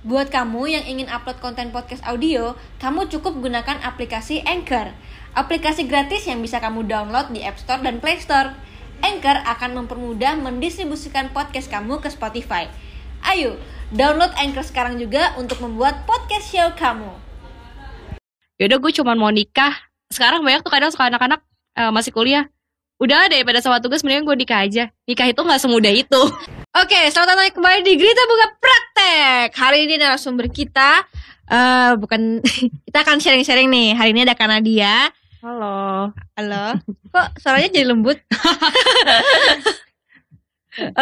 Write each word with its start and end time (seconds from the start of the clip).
Buat 0.00 0.32
kamu 0.32 0.64
yang 0.64 0.84
ingin 0.88 1.12
upload 1.12 1.44
konten 1.44 1.76
podcast 1.76 2.00
audio, 2.08 2.56
kamu 2.80 3.12
cukup 3.12 3.36
gunakan 3.36 3.84
aplikasi 3.84 4.40
Anchor. 4.48 4.96
Aplikasi 5.36 5.84
gratis 5.84 6.24
yang 6.24 6.40
bisa 6.40 6.56
kamu 6.56 6.88
download 6.88 7.28
di 7.36 7.44
App 7.44 7.60
Store 7.60 7.84
dan 7.84 8.00
Play 8.00 8.16
Store. 8.16 8.56
Anchor 9.04 9.44
akan 9.44 9.84
mempermudah 9.84 10.40
mendistribusikan 10.40 11.28
podcast 11.36 11.68
kamu 11.68 12.00
ke 12.00 12.08
Spotify. 12.08 12.72
Ayo, 13.28 13.60
download 13.92 14.32
Anchor 14.40 14.64
sekarang 14.64 14.96
juga 14.96 15.36
untuk 15.36 15.60
membuat 15.60 16.08
podcast 16.08 16.48
show 16.48 16.72
kamu. 16.80 17.12
Yaudah 18.56 18.80
gue 18.80 18.92
cuma 18.96 19.12
mau 19.12 19.28
nikah. 19.28 19.84
Sekarang 20.08 20.40
banyak 20.40 20.64
tuh 20.64 20.72
kadang 20.72 20.88
suka 20.88 21.12
anak-anak 21.12 21.44
uh, 21.76 21.92
masih 21.92 22.16
kuliah. 22.16 22.48
Udah 22.96 23.28
deh 23.28 23.44
pada 23.44 23.60
sama 23.60 23.84
tugas 23.84 24.00
mendingan 24.00 24.24
gue 24.24 24.48
nikah 24.48 24.64
aja. 24.64 24.88
Nikah 25.04 25.28
itu 25.28 25.44
nggak 25.44 25.60
semudah 25.60 25.92
itu. 25.92 26.20
Oke, 26.70 27.10
selamat 27.10 27.34
datang 27.34 27.50
kembali 27.58 27.82
di 27.82 27.98
Grita 27.98 28.22
Buka 28.30 28.46
Praktek. 28.62 29.58
Hari 29.58 29.90
ini 29.90 29.98
narasumber 29.98 30.46
kita 30.46 31.02
uh, 31.50 31.98
bukan 31.98 32.38
kita 32.86 33.02
akan 33.02 33.18
sharing-sharing 33.18 33.66
nih. 33.66 33.98
Hari 33.98 34.14
ini 34.14 34.22
ada 34.22 34.38
Kanadia. 34.38 35.10
Halo. 35.42 36.14
Halo. 36.38 36.78
Kok 37.10 37.42
suaranya 37.42 37.74
jadi 37.74 37.90
lembut? 37.90 38.22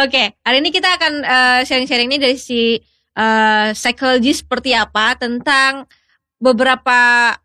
Oke, 0.01 0.33
hari 0.41 0.57
ini 0.57 0.73
kita 0.73 0.89
akan 0.89 1.13
uh, 1.21 1.61
sharing-sharing 1.61 2.09
ini 2.09 2.17
dari 2.17 2.41
si 2.41 2.81
uh, 3.13 3.69
psikologi 3.69 4.33
seperti 4.33 4.73
apa 4.73 5.21
tentang 5.21 5.85
beberapa 6.41 7.37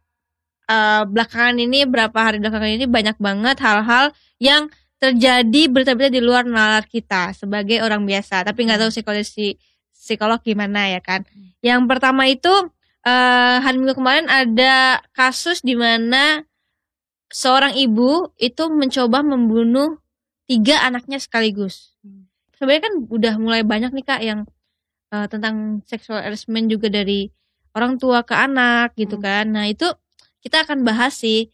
uh, 0.64 1.02
belakangan 1.04 1.60
ini, 1.60 1.84
berapa 1.84 2.16
hari 2.16 2.40
belakangan 2.40 2.72
ini 2.72 2.88
banyak 2.88 3.20
banget 3.20 3.60
hal-hal 3.60 4.16
yang 4.40 4.72
terjadi 5.10 5.62
berita-berita 5.68 6.12
di 6.16 6.22
luar 6.24 6.48
nalar 6.48 6.88
kita 6.88 7.36
sebagai 7.36 7.84
orang 7.84 8.08
biasa. 8.08 8.40
Tapi 8.46 8.64
nggak 8.64 8.80
tahu 8.80 8.90
psikologi 8.90 9.60
psikolog 9.92 10.40
gimana 10.40 10.88
ya 10.88 11.00
kan. 11.04 11.24
Yang 11.60 11.80
pertama 11.88 12.28
itu 12.28 12.52
uh, 13.04 13.56
hari 13.60 13.76
minggu 13.80 13.96
kemarin 13.96 14.28
ada 14.28 15.04
kasus 15.12 15.60
di 15.60 15.76
mana 15.76 16.44
seorang 17.28 17.76
ibu 17.76 18.32
itu 18.40 18.64
mencoba 18.72 19.20
membunuh 19.20 20.00
tiga 20.48 20.80
anaknya 20.84 21.20
sekaligus. 21.20 21.96
Sebenarnya 22.56 22.82
kan 22.88 22.94
udah 23.10 23.34
mulai 23.40 23.62
banyak 23.64 23.92
nih 23.92 24.04
kak 24.04 24.20
yang 24.24 24.40
uh, 25.12 25.26
tentang 25.28 25.84
sexual 25.84 26.20
harassment 26.20 26.68
juga 26.68 26.88
dari 26.88 27.28
orang 27.74 27.98
tua 27.98 28.22
ke 28.22 28.32
anak 28.32 28.94
gitu 28.96 29.18
hmm. 29.18 29.24
kan. 29.24 29.44
Nah 29.50 29.66
itu 29.68 29.88
kita 30.40 30.64
akan 30.64 30.84
bahas 30.84 31.16
sih 31.16 31.48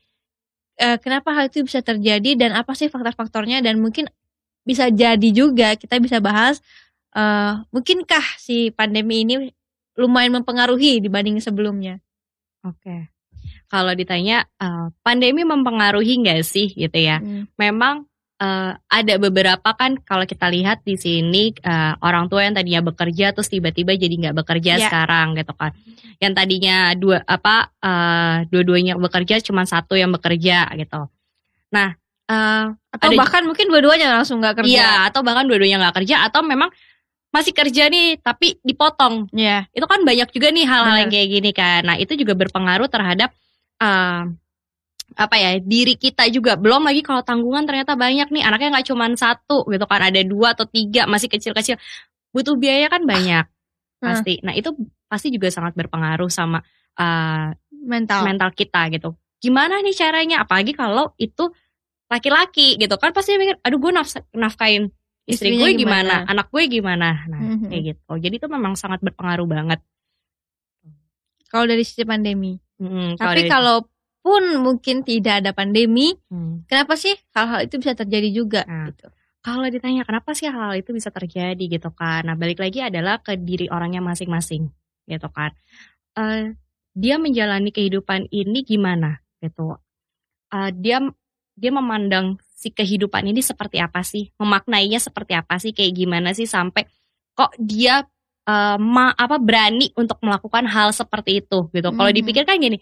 uh, 0.81 0.99
kenapa 0.99 1.31
hal 1.37 1.53
itu 1.53 1.63
bisa 1.63 1.85
terjadi 1.85 2.35
dan 2.35 2.57
apa 2.57 2.73
sih 2.73 2.89
faktor-faktornya 2.89 3.61
dan 3.61 3.79
mungkin 3.79 4.09
bisa 4.65 4.89
jadi 4.89 5.29
juga 5.31 5.77
kita 5.77 6.01
bisa 6.01 6.19
bahas 6.19 6.65
uh, 7.15 7.63
mungkinkah 7.71 8.25
si 8.41 8.73
pandemi 8.73 9.23
ini 9.23 9.53
lumayan 9.95 10.41
mempengaruhi 10.41 11.05
dibanding 11.05 11.39
sebelumnya. 11.39 12.01
Oke. 12.65 12.81
Okay. 12.81 13.01
Kalau 13.71 13.95
ditanya 13.95 14.51
uh, 14.59 14.91
pandemi 15.07 15.47
mempengaruhi 15.47 16.27
nggak 16.27 16.43
sih 16.43 16.75
gitu 16.75 16.99
ya? 16.99 17.23
Hmm. 17.23 17.47
Memang 17.55 18.10
uh, 18.41 18.73
ada 18.89 19.15
beberapa 19.21 19.71
kan 19.77 20.01
kalau 20.03 20.25
kita 20.25 20.49
lihat 20.49 20.83
di 20.83 20.97
sini 20.97 21.53
uh, 21.63 22.01
orang 22.01 22.27
tua 22.33 22.49
yang 22.49 22.57
tadinya 22.57 22.83
bekerja 22.83 23.37
terus 23.37 23.53
tiba-tiba 23.53 23.95
jadi 23.95 24.11
nggak 24.11 24.37
bekerja 24.43 24.73
yeah. 24.81 24.83
sekarang 24.89 25.37
gitu 25.37 25.53
kan. 25.55 25.77
Yang 26.19 26.33
tadinya 26.37 26.77
dua 26.97 27.23
apa 27.29 27.71
uh, 27.85 28.37
dua-duanya 28.49 28.97
bekerja 28.97 29.45
cuma 29.45 29.69
satu 29.69 29.95
yang 29.95 30.11
bekerja 30.11 30.73
gitu. 30.75 31.07
Nah 31.71 31.95
uh, 32.27 32.75
atau 32.91 33.09
ada, 33.13 33.21
bahkan 33.21 33.43
mungkin 33.45 33.69
dua-duanya 33.69 34.09
langsung 34.21 34.41
nggak 34.41 34.65
kerja. 34.65 34.73
Iya 34.73 34.91
atau 35.13 35.21
bahkan 35.21 35.45
dua-duanya 35.45 35.79
nggak 35.87 36.03
kerja 36.03 36.27
atau 36.27 36.41
memang 36.43 36.73
masih 37.31 37.55
kerja 37.55 37.87
nih 37.87 38.19
tapi 38.19 38.59
dipotong. 38.67 39.31
Ya. 39.31 39.71
Yeah. 39.71 39.79
itu 39.79 39.87
kan 39.87 40.03
banyak 40.03 40.29
juga 40.35 40.51
nih 40.51 40.67
hal-hal 40.67 40.97
yang 41.07 41.13
kayak 41.13 41.29
gini 41.31 41.51
kan. 41.55 41.87
Nah 41.87 41.97
itu 42.01 42.19
juga 42.19 42.35
berpengaruh 42.35 42.91
terhadap 42.91 43.31
uh, 43.79 44.27
apa 45.17 45.37
ya 45.39 45.51
diri 45.59 45.95
kita 45.99 46.27
juga. 46.31 46.55
Belum 46.55 46.83
lagi 46.85 47.03
kalau 47.03 47.25
tanggungan 47.25 47.67
ternyata 47.67 47.99
banyak 47.99 48.31
nih. 48.31 48.43
Anaknya 48.47 48.79
nggak 48.79 48.87
cuma 48.91 49.07
satu 49.15 49.67
gitu 49.71 49.85
kan. 49.87 50.01
Ada 50.07 50.23
dua 50.27 50.55
atau 50.55 50.67
tiga 50.67 51.07
masih 51.11 51.31
kecil-kecil. 51.31 51.79
Butuh 52.31 52.55
biaya 52.55 52.87
kan 52.87 53.03
banyak 53.03 53.45
ah. 53.45 54.01
pasti. 54.01 54.39
Nah 54.47 54.55
itu 54.55 54.75
pasti 55.11 55.35
juga 55.35 55.51
sangat 55.51 55.75
berpengaruh 55.75 56.31
sama 56.31 56.63
uh, 56.99 57.51
mental. 57.73 58.23
mental 58.23 58.51
kita 58.55 58.87
gitu. 58.95 59.17
Gimana 59.41 59.83
nih 59.83 59.97
caranya? 59.97 60.47
Apalagi 60.47 60.77
kalau 60.77 61.17
itu 61.19 61.51
laki-laki 62.11 62.75
gitu 62.75 62.95
kan 62.99 63.15
pasti 63.15 63.39
mikir 63.39 63.63
aduh 63.63 63.79
gue 63.79 63.93
naf 63.95 64.11
nafkain 64.35 64.91
istri 65.31 65.55
gue 65.55 65.79
gimana? 65.79 66.27
gimana? 66.27 66.31
Anak 66.31 66.47
gue 66.51 66.63
gimana? 66.67 67.09
Nah 67.31 67.39
mm 67.39 67.55
-hmm. 67.55 67.69
kayak 67.71 67.83
gitu. 67.95 68.13
Jadi 68.19 68.35
itu 68.39 68.49
memang 68.51 68.75
sangat 68.75 68.99
berpengaruh 69.03 69.47
banget. 69.47 69.81
Kalau 71.51 71.67
dari 71.67 71.83
sisi 71.83 72.07
pandemi. 72.07 72.55
Hmm, 72.79 73.19
tapi 73.19 73.51
kalau 73.51 73.90
pun 74.21 74.43
mungkin 74.61 75.03
tidak 75.03 75.45
ada 75.45 75.51
pandemi, 75.57 76.13
hmm. 76.29 76.69
kenapa 76.69 76.97
sih 76.97 77.17
hal-hal 77.33 77.65
itu 77.65 77.81
bisa 77.81 77.97
terjadi 77.97 78.29
juga? 78.29 78.63
Nah, 78.69 78.93
gitu. 78.93 79.09
Kalau 79.41 79.65
ditanya 79.73 80.05
kenapa 80.05 80.37
sih 80.37 80.53
hal-hal 80.53 80.77
itu 80.77 80.93
bisa 80.93 81.09
terjadi 81.09 81.65
gitu 81.65 81.89
kan? 81.97 82.29
Nah 82.29 82.37
balik 82.37 82.61
lagi 82.61 82.85
adalah 82.85 83.25
ke 83.25 83.41
diri 83.41 83.73
orangnya 83.73 84.05
masing-masing 84.05 84.69
gitu 85.09 85.29
kan. 85.33 85.57
Uh, 86.13 86.53
dia 86.93 87.17
menjalani 87.17 87.73
kehidupan 87.73 88.29
ini 88.29 88.61
gimana 88.61 89.25
gitu? 89.41 89.81
Uh, 90.53 90.71
dia 90.77 91.01
dia 91.57 91.73
memandang 91.73 92.37
si 92.53 92.69
kehidupan 92.69 93.33
ini 93.33 93.41
seperti 93.41 93.81
apa 93.81 94.05
sih? 94.05 94.29
Memaknainya 94.37 95.01
seperti 95.01 95.33
apa 95.33 95.57
sih? 95.57 95.73
Kayak 95.73 95.97
gimana 95.97 96.37
sih 96.37 96.45
sampai 96.45 96.85
kok 97.33 97.57
dia 97.57 98.05
uh, 98.45 98.77
ma 98.77 99.17
apa 99.17 99.41
berani 99.41 99.89
untuk 99.97 100.21
melakukan 100.21 100.69
hal 100.69 100.93
seperti 100.93 101.41
itu 101.41 101.73
gitu? 101.73 101.89
Kalau 101.97 102.13
hmm. 102.13 102.19
dipikirkan 102.21 102.61
gini, 102.61 102.77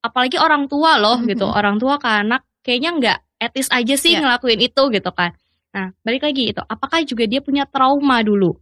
apalagi 0.00 0.36
orang 0.40 0.66
tua 0.66 0.96
loh 0.96 1.20
gitu 1.24 1.44
orang 1.44 1.76
tua 1.76 2.00
ke 2.00 2.08
anak 2.08 2.42
kayaknya 2.64 2.90
nggak 2.96 3.18
etis 3.40 3.68
aja 3.72 3.94
sih 3.96 4.16
yeah. 4.16 4.24
ngelakuin 4.24 4.60
itu 4.60 4.82
gitu 4.92 5.10
kan 5.12 5.36
nah 5.70 5.94
balik 6.02 6.26
lagi 6.26 6.50
itu 6.50 6.62
apakah 6.66 7.04
juga 7.06 7.24
dia 7.30 7.40
punya 7.40 7.64
trauma 7.68 8.20
dulu 8.24 8.58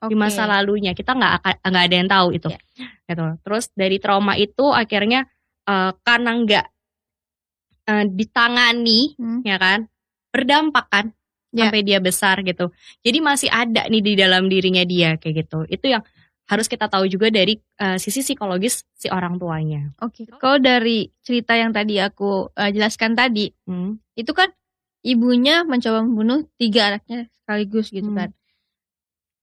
okay. 0.00 0.10
di 0.10 0.14
masa 0.18 0.48
lalunya 0.48 0.92
kita 0.96 1.14
nggak 1.14 1.32
akan 1.38 1.54
nggak 1.70 1.84
ada 1.86 1.96
yang 1.96 2.10
tahu 2.10 2.28
itu 2.34 2.48
yeah. 2.50 2.90
gitu 3.06 3.24
terus 3.46 3.64
dari 3.76 3.96
trauma 4.02 4.34
itu 4.34 4.66
akhirnya 4.72 5.28
uh, 5.68 5.94
karena 6.02 6.30
nggak 6.34 6.66
uh, 7.86 8.04
ditangani 8.10 9.14
hmm. 9.14 9.40
ya 9.46 9.56
kan 9.60 9.86
berdampak 10.34 10.86
kan 10.90 11.06
yeah. 11.54 11.68
sampai 11.68 11.80
dia 11.86 12.02
besar 12.02 12.42
gitu 12.42 12.74
jadi 13.06 13.18
masih 13.22 13.48
ada 13.52 13.86
nih 13.86 14.02
di 14.02 14.12
dalam 14.18 14.50
dirinya 14.50 14.82
dia 14.82 15.20
kayak 15.20 15.46
gitu 15.46 15.68
itu 15.70 15.86
yang 15.94 16.02
harus 16.52 16.68
kita 16.68 16.84
tahu 16.84 17.08
juga 17.08 17.32
dari 17.32 17.56
uh, 17.80 17.96
sisi 17.96 18.20
psikologis 18.20 18.84
si 18.92 19.08
orang 19.08 19.40
tuanya. 19.40 19.88
Oke, 20.04 20.28
okay. 20.28 20.36
kalau 20.36 20.60
dari 20.60 21.08
cerita 21.24 21.56
yang 21.56 21.72
tadi 21.72 21.96
aku 21.96 22.52
uh, 22.52 22.68
jelaskan 22.68 23.16
tadi, 23.16 23.48
hmm. 23.64 23.96
itu 24.20 24.36
kan 24.36 24.52
ibunya 25.00 25.64
mencoba 25.64 26.04
membunuh 26.04 26.44
tiga 26.60 26.92
anaknya 26.92 27.32
sekaligus 27.32 27.88
gitu 27.88 28.12
hmm. 28.12 28.18
kan. 28.20 28.28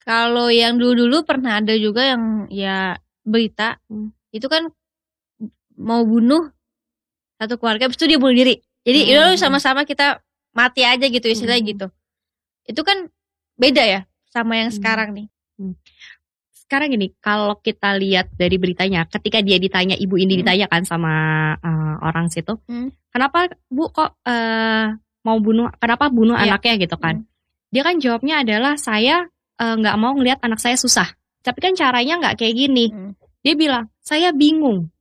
Kalau 0.06 0.54
yang 0.54 0.78
dulu-dulu 0.78 1.26
pernah 1.26 1.58
ada 1.58 1.74
juga 1.82 2.14
yang 2.14 2.46
ya 2.54 3.02
berita 3.26 3.82
hmm. 3.90 4.14
itu 4.30 4.46
kan 4.46 4.70
mau 5.82 6.06
bunuh 6.06 6.54
satu 7.42 7.58
keluarga, 7.58 7.90
habis 7.90 7.98
itu 7.98 8.06
dia 8.06 8.22
bunuh 8.22 8.38
diri. 8.38 8.62
Jadi 8.86 9.00
hmm. 9.02 9.10
itu 9.10 9.24
sama-sama 9.42 9.82
kita 9.82 10.22
mati 10.54 10.86
aja 10.86 11.10
gitu 11.10 11.26
istilahnya 11.26 11.66
hmm. 11.66 11.72
gitu. 11.74 11.88
Itu 12.70 12.86
kan 12.86 13.10
beda 13.58 13.82
ya 13.82 14.02
sama 14.30 14.62
yang 14.62 14.70
hmm. 14.70 14.78
sekarang 14.78 15.10
nih. 15.18 15.28
Hmm 15.58 15.74
sekarang 16.70 16.94
gini, 16.94 17.18
kalau 17.18 17.58
kita 17.58 17.98
lihat 17.98 18.30
dari 18.38 18.62
beritanya, 18.62 19.10
ketika 19.10 19.42
dia 19.42 19.58
ditanya 19.58 19.98
ibu 19.98 20.22
ini 20.22 20.38
hmm. 20.38 20.42
ditanyakan 20.46 20.86
sama 20.86 21.14
uh, 21.58 21.98
orang 22.06 22.30
situ, 22.30 22.62
hmm. 22.70 22.94
kenapa 23.10 23.50
bu 23.74 23.90
kok 23.90 24.22
uh, 24.22 24.94
mau 25.26 25.38
bunuh, 25.42 25.74
kenapa 25.82 26.14
bunuh 26.14 26.38
yeah. 26.38 26.54
anaknya 26.54 26.86
gitu 26.86 26.94
kan? 27.02 27.26
Hmm. 27.26 27.74
Dia 27.74 27.82
kan 27.82 27.98
jawabnya 27.98 28.46
adalah 28.46 28.78
saya 28.78 29.30
eh, 29.58 29.76
nggak 29.78 29.96
uh, 29.98 30.02
mau 30.02 30.14
ngelihat 30.14 30.46
anak 30.46 30.62
saya 30.62 30.78
susah. 30.78 31.10
Tapi 31.42 31.58
kan 31.58 31.74
caranya 31.74 32.22
nggak 32.22 32.38
kayak 32.38 32.54
gini. 32.54 32.94
Hmm. 32.94 33.18
Dia 33.42 33.54
bilang 33.58 33.90
saya 34.02 34.30
bingung. 34.30 34.94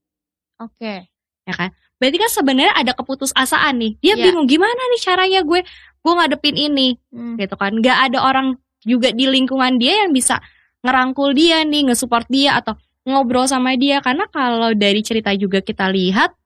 Oke. 0.57 0.77
Okay. 0.77 0.99
Ya 1.45 1.53
kan? 1.53 1.73
Berarti 2.01 2.17
kan 2.17 2.31
sebenarnya 2.33 2.75
ada 2.77 2.93
keputusasaan 2.97 3.77
nih. 3.77 3.93
Dia 4.01 4.17
yeah. 4.17 4.25
bingung 4.25 4.49
gimana 4.49 4.81
nih 4.97 5.01
caranya 5.05 5.41
gue 5.45 5.61
gue 6.01 6.13
ngadepin 6.17 6.57
ini, 6.57 6.97
hmm. 7.13 7.37
gitu 7.37 7.57
kan? 7.61 7.77
Gak 7.85 8.09
ada 8.09 8.25
orang 8.25 8.57
juga 8.85 9.13
di 9.13 9.29
lingkungan 9.29 9.77
dia 9.77 10.09
yang 10.09 10.17
bisa 10.17 10.41
ngerangkul 10.83 11.35
dia 11.35 11.65
nih, 11.67 11.91
ngesupport 11.91 12.27
dia 12.31 12.59
atau 12.59 12.79
ngobrol 13.09 13.49
sama 13.49 13.73
dia 13.75 14.05
karena 14.05 14.29
kalau 14.29 14.77
dari 14.77 15.01
cerita 15.01 15.33
juga 15.33 15.65
kita 15.65 15.89
lihat 15.89 16.37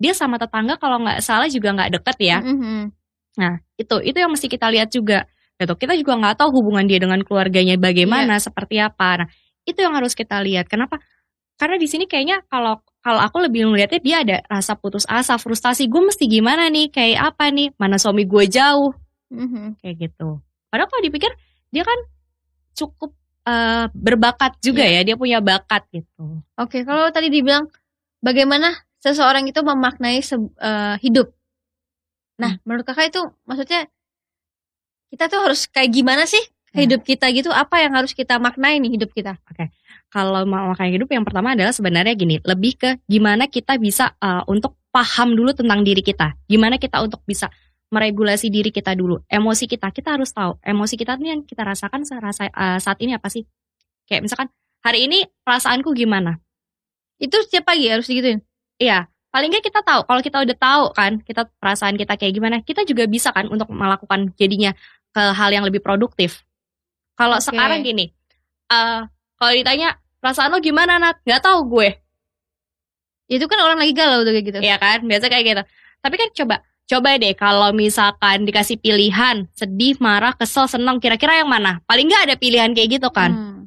dia 0.00 0.14
sama 0.14 0.38
tetangga 0.38 0.78
kalau 0.78 1.02
nggak 1.02 1.20
salah 1.20 1.50
juga 1.50 1.74
nggak 1.74 2.00
deket 2.00 2.16
ya. 2.22 2.38
Mm-hmm. 2.40 2.80
Nah 3.42 3.54
itu 3.76 3.96
itu 4.06 4.16
yang 4.16 4.30
mesti 4.32 4.46
kita 4.46 4.70
lihat 4.70 4.88
juga. 4.94 5.26
Gitu. 5.58 5.74
Kita 5.74 5.98
juga 5.98 6.14
nggak 6.14 6.38
tahu 6.38 6.62
hubungan 6.62 6.86
dia 6.86 7.02
dengan 7.02 7.18
keluarganya 7.26 7.74
bagaimana, 7.74 8.38
yeah. 8.38 8.42
seperti 8.42 8.78
apa. 8.78 9.26
Nah 9.26 9.28
itu 9.66 9.78
yang 9.82 9.98
harus 9.98 10.14
kita 10.14 10.38
lihat. 10.38 10.70
Kenapa? 10.70 11.02
Karena 11.58 11.74
di 11.74 11.90
sini 11.90 12.06
kayaknya 12.06 12.46
kalau 12.46 12.78
kalau 13.02 13.18
aku 13.18 13.42
lebih 13.42 13.66
melihatnya 13.66 13.98
dia 13.98 14.16
ada 14.22 14.36
rasa 14.46 14.78
putus 14.78 15.02
asa, 15.10 15.34
frustasi. 15.34 15.90
Gue 15.90 16.06
mesti 16.06 16.30
gimana 16.30 16.70
nih? 16.70 16.94
Kayak 16.94 17.34
apa 17.34 17.50
nih? 17.50 17.74
Mana 17.74 17.98
suami 17.98 18.22
gue 18.22 18.46
jauh? 18.46 18.94
Mm-hmm. 19.34 19.82
Kayak 19.82 19.94
gitu. 19.98 20.38
Padahal 20.70 20.86
kalau 20.86 21.02
dipikir 21.02 21.34
dia 21.74 21.82
kan 21.82 21.98
cukup 22.78 23.17
uh, 23.48 23.84
berbakat 23.96 24.60
juga 24.60 24.84
Iya. 24.84 25.00
ya, 25.00 25.12
dia 25.12 25.16
punya 25.16 25.40
bakat 25.40 25.88
gitu. 25.88 26.44
Oke, 26.54 26.84
kalau 26.84 27.08
tadi 27.08 27.32
dibilang 27.32 27.64
bagaimana 28.20 28.76
seseorang 29.00 29.48
itu 29.48 29.62
memaknai 29.62 30.20
se- 30.20 30.36
eh, 30.58 30.96
hidup. 31.00 31.30
Nah, 32.36 32.58
menurut 32.66 32.82
kakak 32.84 33.14
itu 33.14 33.22
maksudnya 33.46 33.86
kita 35.08 35.30
tuh 35.32 35.40
harus 35.40 35.64
kayak 35.66 35.90
gimana 35.90 36.28
sih 36.28 36.40
Ya. 36.76 36.84
hidup 36.84 37.00
kita 37.00 37.24
gitu? 37.32 37.48
Apa 37.48 37.80
yang 37.80 37.96
harus 37.96 38.12
kita 38.12 38.36
maknai 38.36 38.76
nih 38.76 39.00
hidup 39.00 39.08
kita? 39.16 39.40
Kalau 40.12 40.44
mau 40.44 40.68
makanya 40.68 41.00
hidup 41.00 41.08
yang 41.08 41.24
pertama 41.24 41.56
adalah 41.56 41.72
sebenarnya 41.72 42.12
gini, 42.12 42.36
lebih 42.44 42.76
ke 42.76 42.90
gimana 43.08 43.48
kita 43.48 43.80
bisa 43.80 44.12
uh, 44.20 44.44
untuk 44.44 44.76
paham 44.92 45.32
dulu 45.32 45.56
tentang 45.56 45.80
diri 45.80 46.04
kita. 46.04 46.36
Gimana 46.44 46.76
kita 46.76 47.00
untuk 47.00 47.24
bisa 47.24 47.48
meregulasi 47.88 48.52
diri 48.52 48.68
kita 48.68 48.92
dulu. 48.92 49.24
Emosi 49.28 49.64
kita, 49.64 49.88
kita 49.92 50.16
harus 50.16 50.32
tahu 50.32 50.60
emosi 50.60 50.94
kita 50.96 51.16
ini 51.20 51.28
yang 51.32 51.40
kita 51.44 51.64
rasakan 51.64 52.04
uh, 52.04 52.78
saat 52.78 52.98
ini 53.00 53.16
apa 53.16 53.28
sih? 53.32 53.44
Kayak 54.08 54.28
misalkan 54.28 54.48
hari 54.84 55.08
ini 55.08 55.24
perasaanku 55.44 55.92
gimana? 55.96 56.40
Itu 57.18 57.40
setiap 57.44 57.72
pagi 57.72 57.88
harus 57.90 58.06
digituin. 58.06 58.44
Iya, 58.78 59.10
paling 59.34 59.50
nggak 59.50 59.64
kita 59.72 59.80
tahu. 59.82 60.06
Kalau 60.06 60.20
kita 60.22 60.38
udah 60.44 60.56
tahu 60.56 60.84
kan, 60.94 61.12
kita 61.24 61.50
perasaan 61.58 61.98
kita 61.98 62.14
kayak 62.14 62.32
gimana, 62.36 62.56
kita 62.62 62.86
juga 62.86 63.04
bisa 63.10 63.34
kan 63.34 63.50
untuk 63.50 63.68
melakukan 63.72 64.30
jadinya 64.38 64.70
ke 65.10 65.22
hal 65.34 65.50
yang 65.50 65.64
lebih 65.66 65.82
produktif. 65.82 66.46
Kalau 67.18 67.42
Oke. 67.42 67.50
sekarang 67.50 67.82
gini, 67.82 68.14
eh 68.70 69.00
kalau 69.38 69.52
ditanya 69.54 69.98
perasaan 70.22 70.54
lo 70.54 70.62
gimana 70.62 71.00
Nat? 71.02 71.18
Nggak 71.26 71.42
tahu 71.42 71.58
gue, 71.66 71.88
Itu 73.28 73.44
kan 73.44 73.60
orang 73.60 73.76
lagi 73.76 73.92
galau 73.92 74.24
tuh 74.24 74.32
kayak 74.32 74.46
gitu. 74.48 74.58
Iya 74.64 74.76
kan? 74.80 75.04
Biasa 75.04 75.28
kayak 75.28 75.44
gitu. 75.44 75.62
Tapi 76.00 76.14
kan 76.16 76.28
coba, 76.32 76.56
coba 76.88 77.20
deh 77.20 77.36
kalau 77.36 77.70
misalkan 77.76 78.48
dikasih 78.48 78.80
pilihan 78.80 79.44
sedih, 79.52 80.00
marah, 80.00 80.32
kesel, 80.32 80.64
senang, 80.64 80.98
kira-kira 80.98 81.44
yang 81.44 81.50
mana? 81.52 81.84
Paling 81.84 82.08
nggak 82.08 82.32
ada 82.32 82.36
pilihan 82.40 82.72
kayak 82.72 82.98
gitu 82.98 83.08
kan? 83.12 83.30
Hmm. 83.30 83.60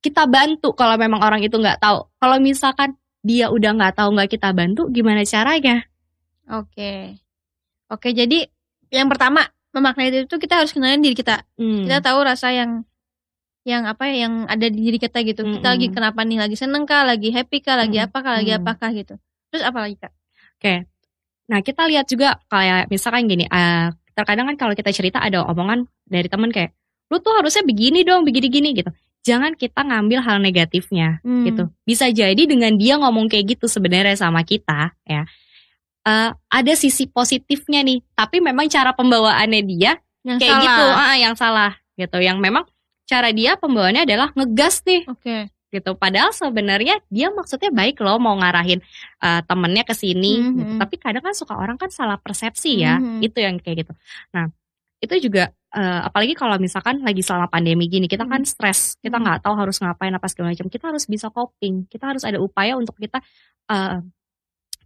Kita 0.00 0.24
bantu 0.24 0.72
kalau 0.72 0.96
memang 0.96 1.20
orang 1.20 1.44
itu 1.44 1.60
nggak 1.60 1.78
tahu. 1.84 2.08
Kalau 2.16 2.36
misalkan 2.40 2.96
dia 3.20 3.52
udah 3.52 3.76
nggak 3.76 4.00
tahu 4.00 4.16
nggak 4.16 4.32
kita 4.32 4.48
bantu, 4.56 4.88
gimana 4.88 5.20
caranya? 5.28 5.84
Oke. 6.48 7.20
Oke, 7.92 8.16
jadi 8.16 8.48
yang 8.88 9.12
pertama 9.12 9.44
memaknai 9.76 10.24
itu 10.24 10.36
kita 10.40 10.64
harus 10.64 10.72
kenalin 10.72 11.04
diri 11.04 11.12
kita. 11.14 11.44
Hmm. 11.60 11.84
Kita 11.84 12.00
tahu 12.00 12.24
rasa 12.24 12.50
yang 12.50 12.82
yang 13.68 13.84
apa 13.84 14.08
ya, 14.08 14.24
yang 14.24 14.48
ada 14.48 14.66
di 14.72 14.80
diri 14.80 14.96
kita 14.96 15.20
gitu. 15.20 15.44
Kita 15.44 15.60
Mm-mm. 15.60 15.72
lagi 15.76 15.86
kenapa 15.92 16.24
nih? 16.24 16.40
Lagi 16.40 16.56
seneng 16.56 16.88
kah? 16.88 17.04
Lagi 17.04 17.28
happy 17.28 17.60
kah? 17.60 17.76
Lagi 17.76 18.00
Mm. 18.00 18.06
apa 18.08 18.18
kah? 18.24 18.32
Lagi 18.40 18.52
Mm. 18.56 18.60
apakah 18.64 18.88
gitu. 18.96 19.14
Terus 19.52 19.62
apa 19.68 19.78
lagi 19.84 19.96
kak? 20.00 20.12
Nah 21.50 21.60
kita 21.60 21.82
lihat 21.84 22.06
juga 22.06 22.38
kayak 22.46 22.86
misalkan 22.88 23.26
gini, 23.26 23.44
eh, 23.44 23.86
terkadang 24.14 24.46
kan 24.46 24.56
kalau 24.56 24.72
kita 24.72 24.90
cerita 24.90 25.18
ada 25.18 25.42
omongan 25.42 25.84
dari 26.06 26.30
temen 26.30 26.48
kayak, 26.48 26.70
lu 27.10 27.18
tuh 27.18 27.34
harusnya 27.34 27.66
begini 27.66 28.06
dong, 28.06 28.22
begini-gini 28.22 28.70
gitu. 28.72 28.90
Jangan 29.20 29.52
kita 29.52 29.82
ngambil 29.82 30.22
hal 30.22 30.38
negatifnya 30.38 31.18
Hmm. 31.20 31.44
gitu. 31.44 31.68
Bisa 31.82 32.08
jadi 32.08 32.38
dengan 32.38 32.78
dia 32.78 32.96
ngomong 32.96 33.26
kayak 33.26 33.58
gitu 33.58 33.66
sebenarnya 33.66 34.14
sama 34.14 34.46
kita 34.46 34.94
ya, 35.02 35.26
eh, 36.06 36.30
ada 36.32 36.72
sisi 36.72 37.04
positifnya 37.04 37.82
nih. 37.82 38.00
Tapi 38.14 38.38
memang 38.38 38.70
cara 38.70 38.94
pembawaannya 38.94 39.62
dia 39.66 39.98
Yang 40.22 40.38
kayak 40.40 40.54
salah. 40.54 40.62
gitu, 40.64 40.84
ah, 40.94 41.16
yang 41.18 41.34
salah 41.34 41.72
gitu. 41.96 42.18
Yang 42.22 42.38
memang 42.38 42.64
cara 43.04 43.28
dia 43.34 43.58
pembawaannya 43.58 44.06
adalah 44.06 44.30
ngegas 44.32 44.86
nih 44.86 45.02
Oke. 45.10 45.50
Gitu. 45.70 45.94
Padahal 45.94 46.34
sebenarnya 46.34 46.98
dia 47.08 47.30
maksudnya 47.30 47.70
baik 47.70 48.02
loh 48.02 48.18
mau 48.18 48.34
ngarahin 48.36 48.82
uh, 49.22 49.40
temennya 49.46 49.86
ke 49.86 49.94
sini. 49.94 50.42
Mhm. 50.42 50.54
gitu. 50.58 50.72
Tapi 50.82 50.94
kadang 50.98 51.22
kan 51.24 51.34
suka 51.34 51.54
orang 51.56 51.78
kan 51.78 51.88
salah 51.94 52.18
persepsi 52.18 52.82
ya. 52.82 52.98
Mhm. 52.98 53.22
Itu 53.24 53.38
yang 53.38 53.56
kayak 53.62 53.86
gitu. 53.86 53.92
Nah 54.34 54.50
itu 55.00 55.30
juga 55.30 55.48
uh, 55.72 56.04
apalagi 56.10 56.36
kalau 56.36 56.60
misalkan 56.60 57.00
lagi 57.00 57.24
selama 57.24 57.48
pandemi 57.48 57.88
gini 57.88 58.04
kita 58.04 58.28
kan 58.28 58.44
stres, 58.44 59.00
kita 59.00 59.16
Mhm. 59.16 59.24
nggak 59.24 59.38
tahu 59.46 59.54
harus 59.56 59.78
ngapain 59.80 60.12
apa 60.12 60.26
segala 60.28 60.52
macam. 60.52 60.68
Kita 60.68 60.84
harus 60.90 61.04
bisa 61.06 61.30
coping. 61.32 61.86
Kita 61.88 62.10
harus 62.10 62.26
ada 62.26 62.42
upaya 62.42 62.76
untuk 62.76 62.98
kita 62.98 63.22
uh, 63.70 64.02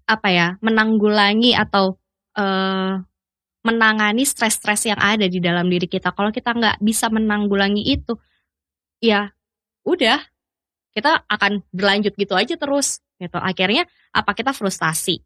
apa 0.05 0.29
ya 0.29 0.61
menanggulangi 0.61 1.57
atau 1.57 1.97
uh, 2.37 3.01
menangani 3.65 4.29
stres-stres 4.29 4.85
yang 4.85 5.01
ada 5.01 5.25
di 5.25 5.41
dalam 5.41 5.65
diri 5.73 5.89
kita. 5.89 6.13
Kalau 6.13 6.29
kita 6.29 6.53
nggak 6.53 6.85
bisa 6.85 7.09
menanggulangi 7.09 7.81
itu, 7.81 8.13
ya 9.01 9.33
udah 9.89 10.21
kita 10.95 11.27
akan 11.27 11.61
berlanjut 11.75 12.15
gitu 12.15 12.33
aja 12.39 12.55
terus 12.55 13.03
gitu 13.19 13.39
akhirnya 13.39 13.85
apa 14.15 14.31
kita 14.33 14.55
frustasi 14.55 15.19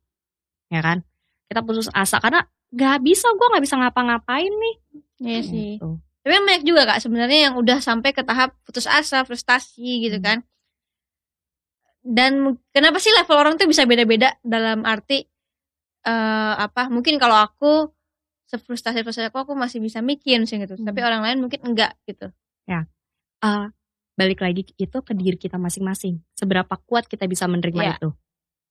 ya 0.68 0.80
kan 0.80 1.04
kita 1.48 1.60
putus 1.64 1.88
asa 1.92 2.20
karena 2.20 2.44
nggak 2.68 2.98
bisa 3.00 3.28
gue 3.32 3.46
nggak 3.52 3.64
bisa 3.64 3.76
ngapa-ngapain 3.80 4.52
nih 4.52 4.76
Iya 5.18 5.40
sih. 5.42 5.70
Gitu. 5.78 5.98
Tapi 6.22 6.32
kan 6.34 6.44
banyak 6.46 6.64
juga 6.66 6.82
kak 6.86 7.02
sebenarnya 7.02 7.50
yang 7.50 7.54
udah 7.58 7.78
sampai 7.82 8.14
ke 8.14 8.22
tahap 8.22 8.54
putus 8.62 8.86
asa, 8.86 9.26
frustasi 9.26 10.06
gitu 10.06 10.18
Hmm. 10.22 10.26
kan. 10.26 10.38
Dan 12.08 12.32
kenapa 12.70 13.02
sih 13.02 13.12
level 13.12 13.36
orang 13.36 13.54
tuh 13.58 13.66
bisa 13.68 13.84
beda-beda 13.84 14.38
dalam 14.46 14.86
arti 14.86 15.26
eh 16.06 16.54
apa? 16.54 16.86
Mungkin 16.88 17.18
kalau 17.18 17.34
aku 17.36 17.90
sefrustasi 18.48 19.04
frustasi 19.04 19.28
aku 19.28 19.44
aku 19.44 19.52
masih 19.58 19.82
bisa 19.82 20.00
mikir 20.00 20.38
misalnya 20.40 20.70
gitu. 20.70 20.80
Hmm. 20.80 20.86
Tapi 20.88 21.00
orang 21.02 21.20
lain 21.26 21.38
mungkin 21.42 21.60
enggak 21.66 21.98
gitu. 22.06 22.30
Eh, 23.38 23.66
balik 24.18 24.42
lagi 24.42 24.66
itu 24.74 24.98
ke 24.98 25.14
diri 25.14 25.38
kita 25.38 25.54
masing-masing 25.56 26.18
seberapa 26.34 26.74
kuat 26.82 27.06
kita 27.06 27.24
bisa 27.24 27.46
menerima 27.46 27.78
Iya. 27.78 27.94
itu 27.96 28.08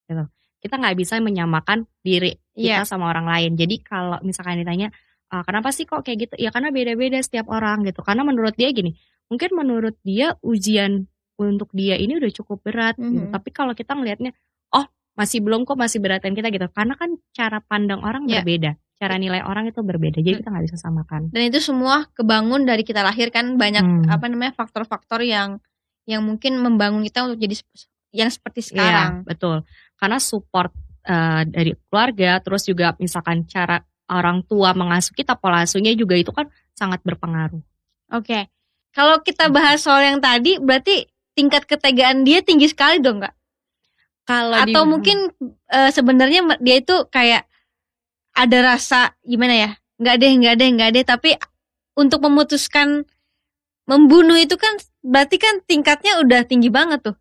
gitu 0.06 0.24
kita 0.60 0.76
nggak 0.76 0.96
bisa 0.98 1.16
menyamakan 1.20 1.88
diri 2.02 2.36
kita 2.52 2.84
Iya. 2.84 2.86
sama 2.86 3.08
orang 3.08 3.24
lain 3.26 3.56
jadi 3.56 3.76
kalau 3.80 4.20
misalkan 4.22 4.60
ditanya 4.60 4.92
"Ah, 5.28 5.44
kenapa 5.44 5.72
sih 5.72 5.84
kok 5.84 6.04
kayak 6.04 6.28
gitu 6.28 6.34
ya 6.36 6.52
karena 6.52 6.68
beda-beda 6.70 7.20
setiap 7.20 7.48
orang 7.48 7.88
gitu 7.88 8.04
karena 8.04 8.22
menurut 8.22 8.54
dia 8.54 8.72
gini 8.72 9.00
mungkin 9.28 9.50
menurut 9.54 9.96
dia 10.04 10.36
ujian 10.42 11.08
untuk 11.38 11.70
dia 11.72 11.96
ini 11.96 12.18
udah 12.18 12.32
cukup 12.34 12.60
berat 12.64 12.96
gitu. 13.00 13.28
Mhm. 13.28 13.32
tapi 13.32 13.50
kalau 13.52 13.72
kita 13.72 13.94
ngelihatnya 13.94 14.32
oh 14.74 14.84
masih 15.16 15.40
belum 15.40 15.64
kok 15.64 15.76
masih 15.76 16.00
beratan 16.00 16.34
kita 16.34 16.48
gitu 16.50 16.68
karena 16.72 16.96
kan 16.96 17.16
cara 17.32 17.60
pandang 17.62 18.04
orang 18.04 18.28
Iya. 18.28 18.44
berbeda 18.44 18.72
cara 18.98 19.16
nilai 19.16 19.46
orang 19.46 19.70
itu 19.70 19.78
berbeda 19.80 20.18
jadi 20.20 20.42
kita 20.42 20.50
nggak 20.50 20.66
bisa 20.66 20.78
samakan 20.82 21.30
Dan 21.30 21.54
itu 21.54 21.62
semua 21.62 22.10
kebangun 22.12 22.66
dari 22.66 22.82
kita 22.82 23.06
lahir 23.06 23.30
kan 23.30 23.54
banyak 23.56 23.82
Hmm. 23.82 24.10
apa 24.10 24.26
namanya 24.26 24.54
faktor-faktor 24.54 25.22
yang 25.22 25.62
yang 26.04 26.26
mungkin 26.26 26.58
membangun 26.58 27.06
kita 27.06 27.30
untuk 27.30 27.38
jadi 27.38 27.56
yang 28.10 28.32
seperti 28.32 28.64
Iya, 28.64 28.68
sekarang. 28.72 29.12
betul. 29.24 29.58
Karena 29.96 30.18
support 30.18 30.72
eh, 31.04 31.44
dari 31.48 31.72
keluarga, 31.88 32.36
terus 32.40 32.64
juga 32.64 32.92
misalkan 32.98 33.48
cara 33.48 33.80
orang 34.08 34.44
tua 34.44 34.76
mengasuh 34.76 35.12
kita, 35.12 35.40
pola 35.40 35.64
asuhnya 35.64 35.96
juga 35.96 36.20
itu 36.20 36.32
kan 36.32 36.52
sangat 36.74 37.00
berpengaruh. 37.00 37.64
Oke. 38.12 38.52
Kalau 38.92 39.16
Hmm. 39.16 39.24
kita 39.24 39.48
bahas 39.48 39.80
soal 39.80 40.04
yang 40.04 40.20
tadi 40.20 40.60
berarti 40.60 41.08
tingkat 41.32 41.64
ketegaan 41.64 42.28
dia 42.28 42.44
tinggi 42.44 42.68
sekali 42.68 43.00
dong, 43.00 43.24
Kak? 43.24 43.32
Kalau 44.26 44.60
Atau 44.60 44.84
di- 44.84 44.90
mungkin 44.90 45.18
eh, 45.70 45.92
sebenarnya 45.92 46.60
dia 46.60 46.76
itu 46.76 47.08
kayak 47.08 47.47
ada 48.38 48.58
rasa 48.62 49.18
gimana 49.26 49.54
ya? 49.58 49.70
Nggak 49.98 50.16
deh, 50.22 50.32
nggak 50.38 50.56
deh, 50.62 50.70
nggak 50.78 50.90
deh. 50.94 51.06
Tapi 51.06 51.30
untuk 51.98 52.22
memutuskan 52.22 53.10
membunuh 53.90 54.38
itu 54.38 54.54
kan 54.60 54.78
berarti 55.02 55.42
kan 55.42 55.64
tingkatnya 55.66 56.22
udah 56.22 56.46
tinggi 56.46 56.70
banget 56.70 57.02
tuh. 57.02 57.16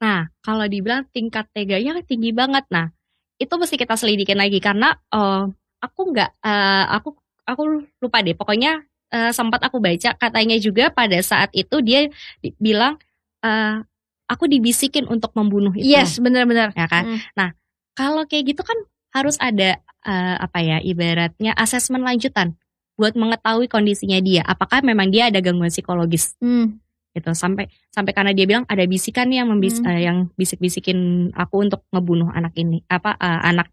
Nah, 0.00 0.32
kalau 0.40 0.64
dibilang 0.66 1.04
tingkat 1.12 1.46
teganya 1.52 2.00
kan 2.00 2.04
tinggi 2.08 2.32
banget. 2.32 2.64
Nah, 2.72 2.88
itu 3.36 3.52
mesti 3.52 3.76
kita 3.76 3.94
selidikin 3.94 4.40
lagi 4.40 4.58
karena 4.58 4.96
eh, 5.12 5.44
aku 5.84 6.00
nggak, 6.14 6.30
eh, 6.40 6.84
aku 6.96 7.14
aku 7.44 7.62
lupa 8.00 8.18
deh. 8.24 8.32
Pokoknya 8.32 8.80
eh, 9.12 9.30
sempat 9.36 9.60
aku 9.60 9.76
baca 9.78 10.16
katanya 10.16 10.56
juga 10.56 10.88
pada 10.88 11.18
saat 11.20 11.52
itu 11.52 11.84
dia 11.84 12.08
di- 12.40 12.56
bilang 12.56 12.96
eh, 13.44 13.82
aku 14.30 14.48
dibisikin 14.48 15.04
untuk 15.10 15.36
membunuh 15.36 15.74
itu. 15.76 15.84
Yes, 15.84 16.16
benar-benar. 16.22 16.72
ya 16.72 16.88
kan? 16.88 17.04
Mm. 17.04 17.18
Nah, 17.36 17.48
kalau 17.92 18.24
kayak 18.24 18.56
gitu 18.56 18.62
kan 18.64 18.78
harus 19.12 19.36
ada 19.38 19.78
eh, 20.02 20.36
apa 20.36 20.58
ya 20.60 20.82
ibaratnya 20.82 21.54
asesmen 21.54 22.02
lanjutan 22.02 22.56
buat 22.98 23.14
mengetahui 23.14 23.70
kondisinya 23.70 24.18
dia. 24.18 24.42
Apakah 24.44 24.82
memang 24.82 25.08
dia 25.08 25.30
ada 25.30 25.38
gangguan 25.38 25.70
psikologis 25.70 26.34
Hmm. 26.40 26.80
gitu 27.12 27.36
sampai 27.36 27.68
sampai 27.92 28.12
karena 28.16 28.32
dia 28.32 28.48
bilang 28.48 28.64
ada 28.66 28.82
bisikan 28.88 29.28
yang 29.28 29.46
membis 29.46 29.78
Hmm. 29.78 29.88
eh, 29.92 30.00
yang 30.08 30.18
bisik-bisikin 30.34 31.30
aku 31.36 31.60
untuk 31.62 31.84
ngebunuh 31.92 32.32
anak 32.32 32.56
ini 32.56 32.82
apa 32.88 33.14
eh, 33.16 33.40
anak. 33.52 33.68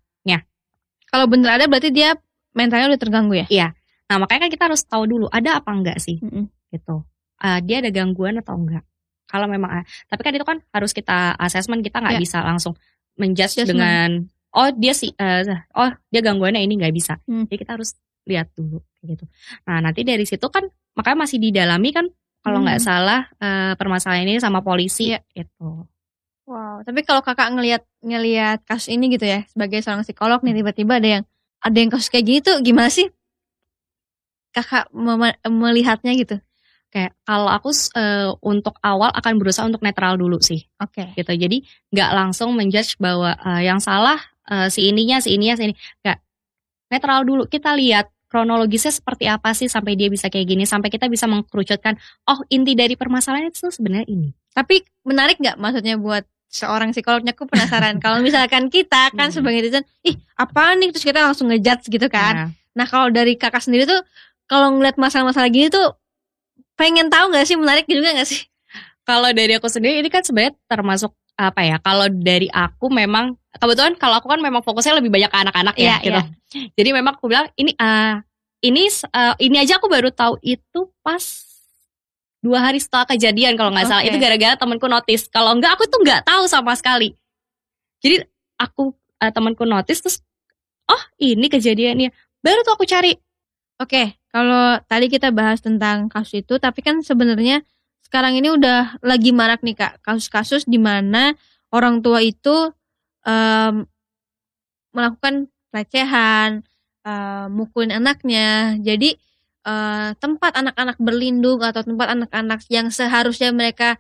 Kalau 1.10 1.25
bener 1.25 1.58
ada 1.58 1.65
berarti 1.65 1.89
dia 1.89 2.13
mentalnya 2.53 2.93
udah 2.93 3.01
terganggu 3.01 3.34
ya? 3.41 3.74
Nah 4.10 4.22
makanya 4.22 4.46
kan 4.46 4.51
kita 4.53 4.63
harus 4.69 4.86
tahu 4.86 5.10
dulu 5.10 5.25
ada 5.29 5.58
apa 5.58 5.74
enggak 5.74 5.98
sih 5.98 6.22
Mm-mm. 6.22 6.46
gitu. 6.69 7.01
Eh, 7.41 7.60
dia 7.65 7.81
ada 7.81 7.89
gangguan 7.89 8.38
atau 8.38 8.53
enggak? 8.53 8.86
Kalau 9.25 9.46
memang, 9.46 9.86
tapi 10.10 10.22
kan 10.25 10.34
itu 10.34 10.46
kan 10.46 10.58
harus 10.74 10.93
kita 10.93 11.38
asesmen 11.38 11.81
kita 11.81 12.01
nggak 12.01 12.17
Ya. 12.17 12.22
bisa 12.22 12.41
langsung 12.41 12.74
menjudge 13.17 13.62
dengan 13.65 14.25
oh 14.56 14.70
dia 14.74 14.94
sih 14.94 15.12
eh, 15.13 15.46
oh 15.75 15.91
dia 16.10 16.22
gangguannya 16.22 16.62
ini 16.63 16.79
nggak 16.79 16.94
bisa. 16.96 17.18
Hmm. 17.25 17.46
Jadi 17.46 17.58
kita 17.62 17.75
harus 17.77 17.94
lihat 18.25 18.50
dulu 18.53 18.82
kayak 18.98 19.08
gitu. 19.18 19.25
Nah 19.65 19.77
nanti 19.82 20.01
dari 20.06 20.25
situ 20.25 20.46
kan 20.50 20.65
makanya 20.94 21.25
masih 21.25 21.38
didalami 21.41 21.89
kan 21.91 22.06
kalau 22.39 22.63
nggak 22.63 22.79
Hmm. 22.79 22.88
salah 22.88 23.22
eh, 23.38 23.74
permasalahan 23.75 24.25
ini 24.27 24.39
sama 24.39 24.63
polisi 24.63 25.12
Iya. 25.12 25.20
gitu. 25.36 25.86
Wow, 26.50 26.82
tapi 26.82 27.06
kalau 27.06 27.22
kakak 27.22 27.53
ngelihat 27.53 27.86
ngelihat 28.01 28.65
kasus 28.65 28.89
ini 28.89 29.13
gitu 29.13 29.22
ya, 29.22 29.46
sebagai 29.53 29.86
seorang 29.86 30.01
psikolog 30.01 30.41
nih 30.41 30.58
tiba-tiba 30.58 30.98
ada 30.98 31.10
yang 31.22 31.24
ada 31.62 31.77
yang 31.77 31.94
kasus 31.94 32.10
kayak 32.10 32.25
gini 32.25 32.39
tuh 32.41 32.58
gimana 32.65 32.89
sih? 32.89 33.06
Kakak 34.50 34.89
melihatnya 35.46 36.18
gitu. 36.18 36.41
Kayak 36.89 37.13
kalau 37.22 37.46
aku 37.53 37.70
uh, 37.94 38.34
untuk 38.41 38.74
awal 38.82 39.13
akan 39.13 39.38
berusaha 39.38 39.62
untuk 39.70 39.86
netral 39.86 40.18
dulu 40.18 40.41
sih. 40.41 40.65
Oke. 40.82 41.13
Gitu. 41.13 41.29
Jadi 41.38 41.62
nggak 41.94 42.12
langsung 42.18 42.58
menjudge 42.58 42.98
bahwa 42.98 43.38
uh, 43.38 43.62
yang 43.62 43.77
salah 43.77 44.18
uh, 44.50 44.68
si 44.68 44.89
ininya, 44.89 45.22
si 45.22 45.38
ininya, 45.38 45.56
si 45.56 45.72
ini. 45.72 45.75
Nggak. 46.03 46.18
Netral 46.89 47.22
dulu. 47.24 47.46
Kita 47.46 47.77
lihat 47.77 48.10
kronologisnya 48.29 48.94
seperti 48.94 49.25
apa 49.25 49.53
sih 49.58 49.70
sampai 49.70 49.98
dia 49.98 50.10
bisa 50.10 50.27
kayak 50.27 50.50
gini. 50.50 50.65
Sampai 50.65 50.89
kita 50.89 51.08
bisa 51.08 51.29
mengkerucutkan, 51.29 51.98
oh 52.27 52.39
inti 52.50 52.74
dari 52.74 52.98
permasalahan 52.98 53.50
itu 53.50 53.70
sebenarnya 53.70 54.10
ini. 54.10 54.34
Tapi 54.53 54.82
menarik 55.06 55.38
nggak 55.38 55.58
maksudnya 55.58 55.96
buat 55.96 56.25
seorang 56.50 56.89
psikolognya 56.89 57.38
aku 57.38 57.46
penasaran 57.46 57.98
kalau 58.03 58.25
misalkan 58.25 58.74
kita 58.74 59.13
kan 59.13 59.29
hmm. 59.29 59.38
sebagai 59.38 59.62
netizen 59.62 59.86
ih 60.01 60.18
apa 60.34 60.74
nih 60.82 60.89
terus 60.89 61.06
kita 61.06 61.22
langsung 61.22 61.46
ngejudge 61.53 61.94
gitu 61.94 62.10
kan 62.10 62.34
nah, 62.34 62.50
nah 62.74 62.86
kalau 62.89 63.13
dari 63.13 63.38
kakak 63.38 63.62
sendiri 63.62 63.86
tuh 63.86 64.01
kalau 64.50 64.74
ngeliat 64.74 64.98
masalah-masalah 64.98 65.46
gini 65.53 65.70
tuh 65.70 65.94
pengen 66.79 67.12
tahu 67.12 67.36
nggak 67.36 67.44
sih 67.44 67.60
menarik 67.60 67.84
juga 67.91 68.15
nggak 68.15 68.29
sih? 68.32 68.48
Kalau 69.03 69.29
dari 69.36 69.60
aku 69.60 69.68
sendiri 69.68 70.00
ini 70.00 70.08
kan 70.08 70.24
sebenarnya 70.24 70.56
termasuk 70.72 71.12
apa 71.36 71.62
ya? 71.68 71.75
Kalau 71.84 72.08
dari 72.08 72.48
aku 72.48 72.88
memang 72.88 73.36
kebetulan 73.58 73.98
kalau 73.98 74.22
aku 74.22 74.29
kan 74.29 74.38
memang 74.38 74.62
fokusnya 74.62 75.01
lebih 75.01 75.10
banyak 75.10 75.32
ke 75.32 75.38
anak-anak 75.41 75.75
ya, 75.79 75.98
yeah, 75.98 76.00
gitu. 76.03 76.22
Yeah. 76.22 76.70
Jadi 76.77 76.89
memang 76.94 77.18
aku 77.18 77.25
bilang 77.25 77.50
ini 77.58 77.74
uh, 77.79 78.22
ini 78.62 78.86
uh, 79.10 79.34
ini 79.41 79.58
aja 79.58 79.82
aku 79.82 79.89
baru 79.89 80.13
tahu 80.13 80.38
itu 80.46 80.91
pas 81.01 81.24
dua 82.39 82.63
hari 82.72 82.79
setelah 82.79 83.10
kejadian 83.10 83.60
kalau 83.60 83.74
nggak 83.74 83.89
okay. 83.89 83.94
salah 83.98 84.06
itu 84.06 84.18
gara-gara 84.22 84.56
temanku 84.56 84.88
notice. 84.88 85.25
Kalau 85.27 85.58
enggak 85.58 85.75
aku 85.79 85.89
tuh 85.89 86.00
nggak 86.06 86.22
tahu 86.27 86.44
sama 86.46 86.77
sekali. 86.77 87.18
Jadi 88.00 88.24
aku 88.62 88.94
uh, 89.20 89.32
temanku 89.34 89.65
notice 89.65 90.00
terus 90.06 90.18
oh 90.86 91.01
ini 91.18 91.50
kejadiannya. 91.50 92.13
Baru 92.39 92.62
tuh 92.63 92.77
aku 92.77 92.86
cari. 92.88 93.18
Oke, 93.79 94.20
kalau 94.29 94.75
tadi 94.91 95.08
kita 95.08 95.32
bahas 95.32 95.63
tentang 95.63 96.12
kasus 96.12 96.44
itu, 96.44 96.60
tapi 96.60 96.84
kan 96.84 97.00
sebenarnya 97.00 97.63
sekarang 98.03 98.36
ini 98.36 98.51
udah 98.51 99.00
lagi 99.00 99.32
marak 99.32 99.63
nih 99.63 99.77
kak 99.77 100.03
kasus-kasus 100.03 100.68
di 100.68 100.82
mana 100.82 101.38
orang 101.72 102.01
tua 102.03 102.20
itu 102.20 102.74
um, 103.25 103.88
melakukan 104.93 105.47
pelecehan, 105.69 106.65
uh, 107.05 107.47
mukulin 107.51 107.93
anaknya. 107.93 108.77
Jadi 108.81 109.15
uh, 109.65 110.15
tempat 110.17 110.57
anak-anak 110.57 110.97
berlindung 110.99 111.61
atau 111.61 111.81
tempat 111.85 112.07
anak-anak 112.15 112.59
yang 112.71 112.89
seharusnya 112.89 113.53
mereka 113.53 113.97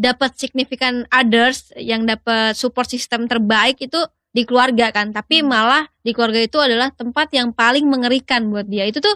dapat 0.00 0.32
signifikan 0.40 1.04
others, 1.12 1.76
yang 1.76 2.08
dapat 2.08 2.56
support 2.56 2.88
system 2.88 3.28
terbaik 3.28 3.76
itu 3.84 4.00
di 4.32 4.48
keluarga 4.48 4.88
kan. 4.94 5.12
Tapi 5.12 5.44
hmm. 5.44 5.46
malah 5.46 5.84
di 6.00 6.16
keluarga 6.16 6.40
itu 6.40 6.56
adalah 6.56 6.88
tempat 6.94 7.28
yang 7.36 7.52
paling 7.52 7.84
mengerikan 7.84 8.48
buat 8.48 8.64
dia. 8.64 8.88
Itu 8.88 9.04
tuh 9.04 9.12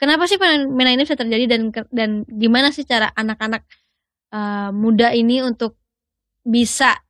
kenapa 0.00 0.24
sih 0.24 0.40
fenomena 0.40 0.96
ini 0.96 1.04
bisa 1.04 1.18
terjadi 1.18 1.44
dan 1.44 1.62
dan 1.92 2.10
gimana 2.24 2.72
sih 2.72 2.88
cara 2.88 3.12
anak-anak 3.12 3.68
uh, 4.32 4.70
muda 4.72 5.12
ini 5.12 5.44
untuk 5.44 5.76
bisa 6.44 7.03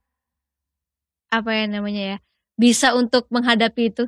apa 1.40 1.50
ya 1.54 1.64
namanya 1.66 2.02
ya 2.14 2.16
bisa 2.54 2.94
untuk 2.94 3.26
menghadapi 3.30 3.82
itu? 3.90 4.04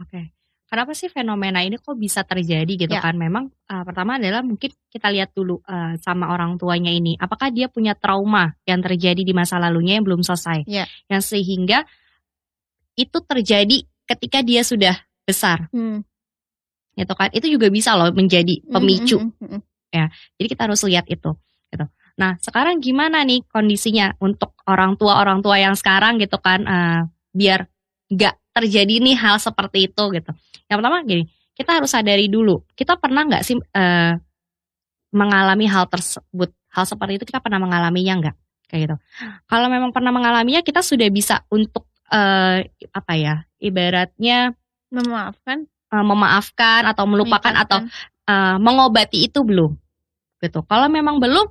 Oke. 0.00 0.10
Okay. 0.10 0.24
Kenapa 0.64 0.90
sih 0.90 1.06
fenomena 1.06 1.62
ini 1.62 1.78
kok 1.78 1.94
bisa 1.94 2.26
terjadi 2.26 2.66
gitu 2.74 2.96
ya. 2.98 3.04
kan? 3.04 3.14
Memang 3.14 3.46
uh, 3.70 3.84
pertama 3.86 4.18
adalah 4.18 4.42
mungkin 4.42 4.74
kita 4.90 5.06
lihat 5.14 5.30
dulu 5.30 5.62
uh, 5.62 5.94
sama 6.02 6.34
orang 6.34 6.58
tuanya 6.58 6.90
ini, 6.90 7.14
apakah 7.14 7.54
dia 7.54 7.70
punya 7.70 7.94
trauma 7.94 8.58
yang 8.66 8.82
terjadi 8.82 9.22
di 9.22 9.30
masa 9.30 9.62
lalunya 9.62 10.00
yang 10.00 10.04
belum 10.04 10.26
selesai, 10.26 10.66
ya. 10.66 10.82
yang 11.06 11.22
sehingga 11.22 11.86
itu 12.98 13.18
terjadi 13.22 13.86
ketika 14.02 14.42
dia 14.42 14.66
sudah 14.66 14.98
besar. 15.22 15.70
Hmm 15.70 16.02
gitu 16.94 17.14
kan 17.18 17.28
itu 17.34 17.46
juga 17.50 17.66
bisa 17.68 17.98
loh 17.98 18.14
menjadi 18.14 18.62
pemicu 18.70 19.18
mm 19.18 19.30
-hmm. 19.34 19.60
ya 19.90 20.06
jadi 20.38 20.46
kita 20.46 20.62
harus 20.70 20.82
lihat 20.86 21.06
itu 21.10 21.30
gitu 21.74 21.86
nah 22.14 22.38
sekarang 22.38 22.78
gimana 22.78 23.26
nih 23.26 23.42
kondisinya 23.50 24.14
untuk 24.22 24.54
orang 24.70 24.94
tua 24.94 25.18
orang 25.18 25.42
tua 25.42 25.58
yang 25.58 25.74
sekarang 25.74 26.22
gitu 26.22 26.38
kan 26.38 26.62
uh, 26.62 27.00
biar 27.34 27.66
nggak 28.06 28.34
terjadi 28.54 29.02
nih 29.02 29.18
hal 29.18 29.42
seperti 29.42 29.90
itu 29.90 30.04
gitu. 30.14 30.30
Yang 30.70 30.76
pertama 30.78 31.02
gini 31.02 31.24
kita 31.54 31.70
harus 31.82 31.90
sadari 31.90 32.30
dulu 32.30 32.62
kita 32.78 32.94
pernah 32.98 33.26
nggak 33.26 33.42
sih 33.42 33.58
uh, 33.58 34.14
mengalami 35.14 35.66
hal 35.70 35.86
tersebut? 35.86 36.50
Hal 36.74 36.84
seperti 36.90 37.22
itu 37.22 37.24
kita 37.30 37.38
pernah 37.38 37.62
mengalaminya 37.62 38.14
nggak? 38.18 38.36
Kayak 38.66 38.80
gitu. 38.86 38.96
Kalau 39.46 39.70
memang 39.70 39.94
pernah 39.94 40.10
mengalaminya 40.10 40.62
kita 40.66 40.82
sudah 40.82 41.06
bisa 41.10 41.46
untuk 41.50 41.86
uh, 42.10 42.58
apa 42.90 43.12
ya 43.14 43.34
ibaratnya 43.62 44.54
memaafkan? 44.90 45.70
Uh, 45.94 46.02
memaafkan 46.02 46.90
atau 46.90 47.06
melupakan 47.06 47.54
atau 47.54 47.86
uh, 48.26 48.58
mengobati 48.58 49.30
itu 49.30 49.46
belum 49.46 49.78
gitu. 50.42 50.66
Kalau 50.66 50.90
memang 50.90 51.22
belum 51.22 51.46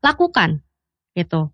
lakukan 0.00 0.60
gitu. 1.14 1.52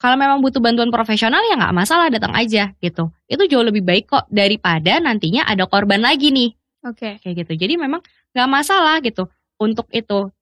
Kalau 0.00 0.16
memang 0.16 0.40
butuh 0.40 0.64
bantuan 0.64 0.88
profesional 0.88 1.44
ya 1.44 1.60
nggak 1.60 1.76
masalah 1.76 2.08
datang 2.08 2.32
aja 2.32 2.72
gitu. 2.80 3.12
Itu 3.28 3.44
jauh 3.44 3.60
lebih 3.60 3.84
baik 3.84 4.08
kok 4.08 4.24
daripada 4.32 4.96
nantinya 4.96 5.44
ada 5.44 5.68
korban 5.68 6.00
lagi 6.00 6.32
nih. 6.32 6.56
Oke. 6.88 7.20
Okay. 7.20 7.20
Kayak 7.20 7.34
gitu. 7.44 7.68
Jadi 7.68 7.74
memang 7.76 8.00
nggak 8.32 8.48
masalah 8.48 9.04
gitu 9.04 9.28
untuk 9.60 9.84
itu. 9.92 10.32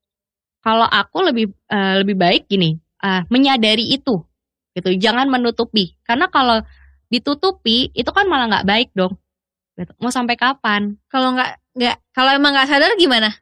Kalau 0.63 0.87
aku 0.87 1.27
lebih 1.27 1.51
uh, 1.75 2.03
lebih 2.03 2.15
baik 2.15 2.47
gini 2.47 2.79
uh, 3.03 3.27
menyadari 3.27 3.91
itu 3.91 4.23
gitu. 4.79 4.95
Jangan 4.95 5.27
menutupi 5.27 5.99
karena 6.07 6.31
kalau 6.31 6.63
ditutupi 7.11 7.91
itu 7.97 8.11
kan 8.15 8.31
malah 8.31 8.47
nggak 8.47 8.69
baik 8.69 8.89
dong 8.95 9.19
gitu. 9.75 9.91
Mau 9.99 10.15
sampai 10.15 10.39
kapan? 10.39 10.95
Kalau 11.11 11.35
nggak 11.35 11.59
nggak 11.75 11.97
kalau 12.15 12.31
emang 12.31 12.55
nggak 12.55 12.69
sadar 12.71 12.95
gimana? 12.95 13.35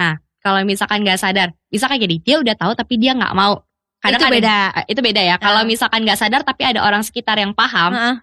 Nah, 0.00 0.16
kalau 0.40 0.60
misalkan 0.64 1.04
nggak 1.04 1.20
sadar, 1.20 1.52
misalkan 1.68 2.00
jadi 2.00 2.16
dia 2.20 2.36
udah 2.40 2.54
tahu 2.56 2.72
tapi 2.74 2.96
dia 2.96 3.12
nggak 3.16 3.32
mau. 3.36 3.64
Kadang 4.00 4.16
itu 4.16 4.34
beda. 4.40 4.56
Ada, 4.72 4.82
itu 4.88 5.00
beda 5.04 5.22
ya. 5.22 5.36
Kalau 5.36 5.62
misalkan 5.68 6.00
nggak 6.04 6.18
sadar 6.18 6.40
tapi 6.42 6.62
ada 6.64 6.80
orang 6.80 7.04
sekitar 7.04 7.36
yang 7.36 7.52
paham, 7.52 7.92
uh. 7.92 8.16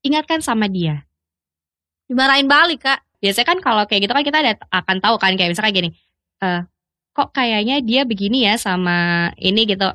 ingatkan 0.00 0.40
sama 0.40 0.66
dia. 0.66 1.04
Dimarahin 2.08 2.48
balik 2.48 2.88
kak. 2.88 3.04
Biasanya 3.20 3.46
kan 3.46 3.58
kalau 3.60 3.82
kayak 3.84 4.08
gitu 4.08 4.12
kan 4.14 4.24
kita 4.24 4.38
ada, 4.40 4.52
akan 4.72 4.96
tahu 5.04 5.14
kan 5.20 5.36
kayak 5.36 5.52
misalkan 5.52 5.74
gini, 5.74 5.90
uh, 6.40 6.64
kok 7.12 7.34
kayaknya 7.36 7.84
dia 7.84 8.08
begini 8.08 8.48
ya 8.48 8.56
sama 8.56 9.28
ini 9.36 9.68
gitu. 9.68 9.90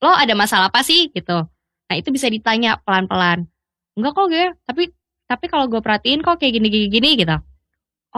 Lo 0.00 0.10
ada 0.16 0.32
masalah 0.32 0.72
apa 0.72 0.80
sih 0.80 1.12
gitu? 1.12 1.44
Nah 1.90 1.94
itu 1.98 2.08
bisa 2.08 2.30
ditanya 2.32 2.80
pelan-pelan. 2.80 3.44
Enggak 3.98 4.12
kok 4.16 4.26
gue, 4.32 4.46
tapi 4.64 4.94
tapi 5.30 5.46
kalau 5.46 5.70
gue 5.70 5.78
perhatiin 5.78 6.26
kok 6.26 6.42
kayak 6.42 6.58
gini-gini 6.58 6.90
gini 6.90 7.10
gitu 7.22 7.38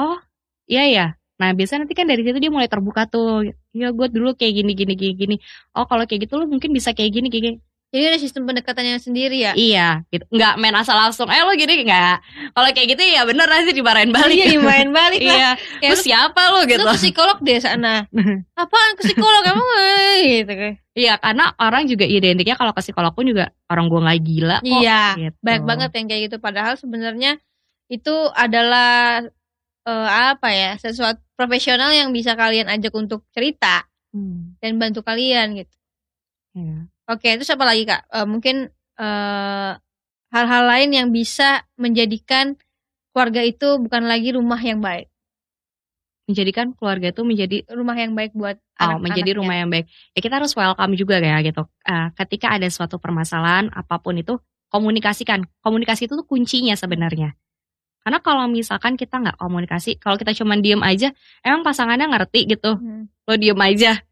oh 0.00 0.16
iya 0.64 0.88
ya 0.88 1.06
nah 1.42 1.50
biasanya 1.50 1.82
nanti 1.82 1.98
kan 1.98 2.06
dari 2.06 2.22
situ 2.22 2.38
dia 2.38 2.54
mulai 2.54 2.70
terbuka 2.70 3.10
tuh 3.10 3.50
ya 3.74 3.90
gue 3.90 4.06
dulu 4.14 4.38
kayak 4.38 4.62
gini 4.62 4.72
gini 4.78 4.94
gini 4.94 5.14
gini 5.18 5.36
oh 5.74 5.82
kalau 5.90 6.06
kayak 6.06 6.30
gitu 6.30 6.38
lu 6.38 6.46
mungkin 6.46 6.70
bisa 6.70 6.94
kayak 6.94 7.10
gini 7.18 7.26
gini 7.26 7.50
jadi 7.92 8.08
ada 8.08 8.18
sistem 8.24 8.48
pendekatannya 8.48 8.96
sendiri 8.96 9.44
ya? 9.44 9.52
Iya, 9.52 10.00
gitu. 10.08 10.24
Nggak 10.32 10.56
main 10.56 10.72
asal 10.80 10.96
langsung, 10.96 11.28
eh 11.28 11.44
lo 11.44 11.52
gini 11.52 11.84
nggak. 11.84 12.16
Kalau 12.56 12.68
kayak 12.72 12.88
gitu 12.96 13.04
ya 13.04 13.28
bener 13.28 13.44
nanti 13.44 13.76
dimarahin 13.76 14.08
balik. 14.08 14.32
Iya, 14.32 14.46
dimarahin 14.56 14.90
balik 14.96 15.20
lah. 15.28 15.36
iya. 15.36 15.50
Ya, 15.84 15.92
siapa 15.92 16.40
lo 16.56 16.64
gitu? 16.64 16.80
Lu 16.80 16.96
psikolog 16.96 17.36
deh 17.44 17.60
sana. 17.60 18.08
Apaan 18.64 18.96
ke 18.96 19.12
psikolog 19.12 19.44
kamu? 19.44 19.64
gitu 20.24 20.52
kayak. 20.56 20.76
Iya, 20.96 21.20
karena 21.20 21.52
orang 21.60 21.84
juga 21.84 22.08
identiknya 22.08 22.56
kalau 22.56 22.72
ke 22.72 22.80
psikolog 22.80 23.12
pun 23.12 23.28
juga 23.28 23.52
orang 23.68 23.92
gua 23.92 24.00
nggak 24.08 24.20
gila 24.24 24.56
kok. 24.64 24.72
Iya, 24.72 25.02
gitu. 25.20 25.36
banyak 25.44 25.64
banget 25.68 25.90
yang 25.92 26.06
kayak 26.08 26.22
gitu. 26.32 26.36
Padahal 26.40 26.74
sebenarnya 26.80 27.44
itu 27.92 28.14
adalah 28.32 29.20
uh, 29.86 30.34
apa 30.34 30.48
ya 30.52 30.70
sesuatu 30.78 31.20
profesional 31.34 31.90
yang 31.90 32.14
bisa 32.14 32.38
kalian 32.38 32.70
ajak 32.70 32.94
untuk 32.94 33.26
cerita 33.34 33.86
hmm. 34.14 34.58
dan 34.62 34.78
bantu 34.78 35.02
kalian 35.02 35.58
gitu. 35.58 35.74
Iya. 36.52 36.78
Oke, 37.10 37.34
itu 37.34 37.44
apa 37.48 37.64
lagi 37.66 37.82
kak? 37.88 38.02
Uh, 38.12 38.28
mungkin 38.28 38.70
hal 38.94 39.08
eh, 39.08 39.72
hal-hal 40.30 40.64
lain 40.68 40.90
yang 40.94 41.08
bisa 41.10 41.66
menjadikan 41.74 42.54
keluarga 43.10 43.42
itu 43.42 43.80
bukan 43.82 44.06
lagi 44.06 44.36
rumah 44.36 44.60
yang 44.60 44.78
baik. 44.78 45.10
Menjadikan 46.30 46.70
keluarga 46.78 47.10
itu 47.10 47.26
menjadi 47.26 47.66
rumah 47.74 47.98
yang 47.98 48.14
baik 48.14 48.32
buat 48.32 48.56
oh, 48.56 48.80
anak 48.80 48.98
menjadi 49.02 49.42
rumah 49.42 49.58
yang 49.58 49.68
baik. 49.68 49.90
Ya 50.14 50.20
kita 50.22 50.38
harus 50.38 50.54
welcome 50.54 50.94
juga 50.94 51.18
ya 51.18 51.42
gitu. 51.42 51.66
Uh, 51.82 52.08
ketika 52.14 52.54
ada 52.54 52.68
suatu 52.70 53.02
permasalahan 53.02 53.68
apa 53.74 53.98
pun 53.98 54.14
itu 54.16 54.38
komunikasikan. 54.70 55.44
Komunikasi 55.60 56.06
itu 56.06 56.14
tuh 56.14 56.24
kuncinya 56.24 56.72
sebenarnya. 56.78 57.34
Karena 58.02 58.18
kalau 58.18 58.50
misalkan 58.50 58.98
kita 58.98 59.22
nggak 59.22 59.38
komunikasi, 59.38 59.96
kalau 59.96 60.18
kita 60.18 60.34
cuma 60.34 60.58
diem 60.58 60.82
aja, 60.82 61.14
emang 61.46 61.62
pasangannya 61.62 62.10
ngerti 62.10 62.50
gitu. 62.50 62.74
Hmm. 62.74 63.06
Lo 63.26 63.38
diem 63.38 63.58
aja, 63.58 64.02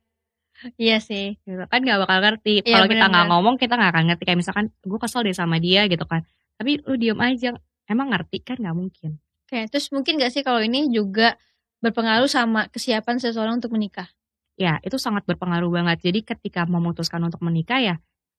Iya 0.76 1.00
sih. 1.00 1.40
Gitu 1.40 1.64
kan 1.72 1.80
gak 1.80 2.00
bakal 2.04 2.18
ngerti. 2.20 2.60
Iya, 2.60 2.80
Kalau 2.80 2.88
kita 2.90 3.06
nggak 3.08 3.26
ngomong 3.32 3.54
kita 3.56 3.74
nggak 3.80 3.90
akan 3.96 4.04
ngerti. 4.12 4.22
Kayak 4.28 4.38
misalkan 4.44 4.64
gue 4.84 4.98
kesel 5.00 5.20
deh 5.24 5.36
sama 5.36 5.56
dia 5.56 5.88
gitu 5.88 6.04
kan. 6.04 6.24
Tapi 6.60 6.84
lu 6.84 6.94
diem 7.00 7.16
aja. 7.16 7.56
Emang 7.88 8.12
ngerti 8.12 8.44
kan 8.44 8.60
nggak 8.60 8.76
mungkin. 8.76 9.18
Oke, 9.48 9.66
terus 9.66 9.90
mungkin 9.90 10.20
gak 10.20 10.30
sih 10.30 10.46
kalau 10.46 10.62
ini 10.62 10.86
juga 10.94 11.34
berpengaruh 11.82 12.30
sama 12.30 12.70
kesiapan 12.70 13.18
seseorang 13.18 13.58
untuk 13.58 13.74
menikah? 13.74 14.06
Ya, 14.54 14.78
itu 14.84 14.94
sangat 15.00 15.26
berpengaruh 15.26 15.72
banget. 15.72 16.06
Jadi 16.06 16.22
ketika 16.22 16.68
memutuskan 16.68 17.18
untuk 17.24 17.40
menikah 17.42 17.80
ya 17.80 17.96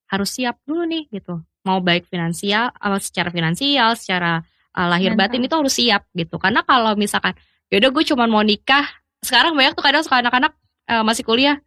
harus 0.08 0.31
siap 0.31 0.62
dulu 0.63 0.88
nih 0.88 1.10
gitu. 1.12 1.43
Mau 1.67 1.84
baik 1.84 2.08
finansial, 2.08 2.72
atau 2.72 2.98
secara 3.01 3.27
finansial, 3.27 3.98
secara 4.00 4.46
uh, 4.75 4.88
lahir 4.88 5.13
Mental. 5.13 5.28
batin 5.28 5.42
itu 5.48 5.56
harus 5.56 5.74
siap 5.74 6.08
gitu. 6.13 6.36
Karena 6.42 6.62
kalau 6.63 6.96
misalkan 6.96 7.36
yaudah 7.72 7.90
gue 7.90 8.04
cuma 8.04 8.28
mau 8.28 8.44
nikah, 8.44 8.84
sekarang 9.24 9.56
banyak 9.56 9.78
tuh 9.78 9.84
kadang 9.86 10.04
suka 10.04 10.20
anak-anak 10.20 10.51
uh, 10.92 11.04
masih 11.06 11.24
kuliah 11.24 11.62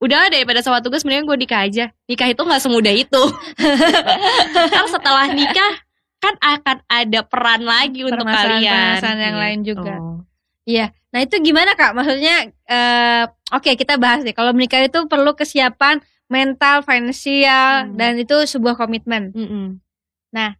udah 0.00 0.32
daripada 0.32 0.64
sama 0.64 0.80
tugas 0.80 1.04
mendingan 1.04 1.28
gue 1.28 1.38
nikah 1.44 1.60
aja 1.68 1.92
nikah 2.08 2.32
itu 2.32 2.40
nggak 2.40 2.62
semudah 2.64 2.94
itu 2.96 3.22
kan 4.74 4.84
setelah 4.88 5.28
nikah 5.28 5.72
kan 6.20 6.34
akan 6.40 6.76
ada 6.88 7.20
peran 7.20 7.62
lagi 7.68 8.08
untuk 8.08 8.24
kalian 8.24 8.64
permasalahan 8.64 9.18
yang 9.20 9.36
lain 9.36 9.58
gitu. 9.60 9.68
juga 9.76 9.94
iya 10.64 10.86
nah 11.12 11.20
itu 11.20 11.36
gimana 11.44 11.76
kak 11.76 11.92
maksudnya 11.92 12.48
uh, 12.64 13.28
oke 13.52 13.60
okay, 13.60 13.74
kita 13.76 14.00
bahas 14.00 14.24
deh 14.24 14.32
kalau 14.32 14.56
menikah 14.56 14.80
itu 14.80 15.04
perlu 15.04 15.36
kesiapan 15.36 16.00
mental 16.32 16.80
finansial 16.80 17.92
hmm. 17.92 18.00
dan 18.00 18.16
itu 18.16 18.36
sebuah 18.48 18.80
komitmen 18.80 19.36
hmm. 19.36 19.84
nah 20.32 20.56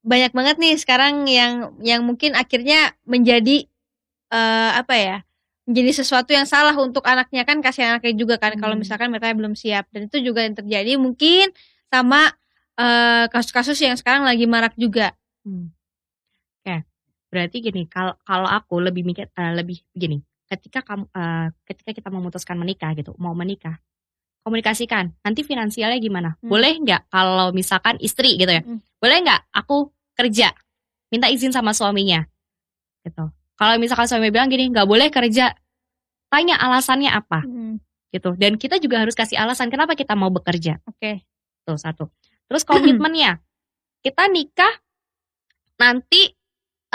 banyak 0.00 0.32
banget 0.32 0.56
nih 0.56 0.74
sekarang 0.80 1.28
yang 1.28 1.76
yang 1.84 2.00
mungkin 2.04 2.32
akhirnya 2.32 2.96
menjadi 3.04 3.68
uh, 4.32 4.80
apa 4.80 4.94
ya 4.96 5.16
menjadi 5.68 6.02
sesuatu 6.02 6.32
yang 6.32 6.48
salah 6.48 6.74
untuk 6.74 7.04
anaknya 7.04 7.44
kan 7.44 7.60
kasih 7.60 7.86
anaknya 7.86 8.16
juga 8.16 8.40
kan 8.40 8.56
hmm. 8.56 8.60
kalau 8.64 8.74
misalkan 8.74 9.12
mereka 9.12 9.30
belum 9.36 9.54
siap 9.54 9.86
dan 9.92 10.08
itu 10.08 10.18
juga 10.24 10.42
yang 10.42 10.56
terjadi 10.56 10.96
mungkin 10.96 11.52
sama 11.90 12.32
kasus 12.80 13.52
kasus-kasus 13.52 13.78
yang 13.84 13.92
sekarang 13.92 14.24
lagi 14.24 14.48
marak 14.48 14.72
juga. 14.80 15.12
Hmm. 15.44 15.68
Oke, 16.64 16.80
berarti 17.28 17.60
gini 17.60 17.84
kalau 17.84 18.16
kalau 18.24 18.48
aku 18.48 18.80
lebih 18.80 19.04
mikir 19.04 19.28
uh, 19.36 19.52
lebih 19.52 19.84
gini 19.92 20.24
ketika 20.48 20.82
kamu 20.82 21.04
uh, 21.12 21.52
ketika 21.68 21.92
kita 21.94 22.08
memutuskan 22.08 22.56
menikah 22.56 22.90
gitu 22.98 23.12
mau 23.20 23.36
menikah 23.36 23.78
komunikasikan 24.42 25.12
nanti 25.20 25.44
finansialnya 25.44 26.00
gimana 26.00 26.36
hmm. 26.40 26.48
boleh 26.48 26.72
nggak 26.80 27.12
kalau 27.12 27.52
misalkan 27.52 28.00
istri 28.00 28.40
gitu 28.40 28.50
ya 28.50 28.62
hmm. 28.64 28.80
boleh 28.98 29.16
nggak 29.24 29.40
aku 29.52 29.92
kerja 30.16 30.52
minta 31.12 31.28
izin 31.28 31.52
sama 31.52 31.76
suaminya 31.76 32.24
gitu 33.04 33.32
kalau 33.60 33.76
misalkan 33.76 34.08
suami 34.08 34.32
bilang 34.32 34.48
gini, 34.48 34.72
nggak 34.72 34.88
boleh 34.88 35.12
kerja, 35.12 35.52
tanya 36.32 36.56
alasannya 36.56 37.12
apa, 37.12 37.44
hmm. 37.44 37.76
gitu. 38.08 38.32
Dan 38.40 38.56
kita 38.56 38.80
juga 38.80 39.04
harus 39.04 39.12
kasih 39.12 39.36
alasan 39.36 39.68
kenapa 39.68 39.92
kita 39.92 40.16
mau 40.16 40.32
bekerja. 40.32 40.80
Oke. 40.88 40.96
Okay. 40.96 41.14
Tuh 41.68 41.76
satu. 41.76 42.08
Terus 42.48 42.64
komitmennya, 42.64 43.36
kita 44.04 44.32
nikah 44.32 44.80
nanti 45.76 46.32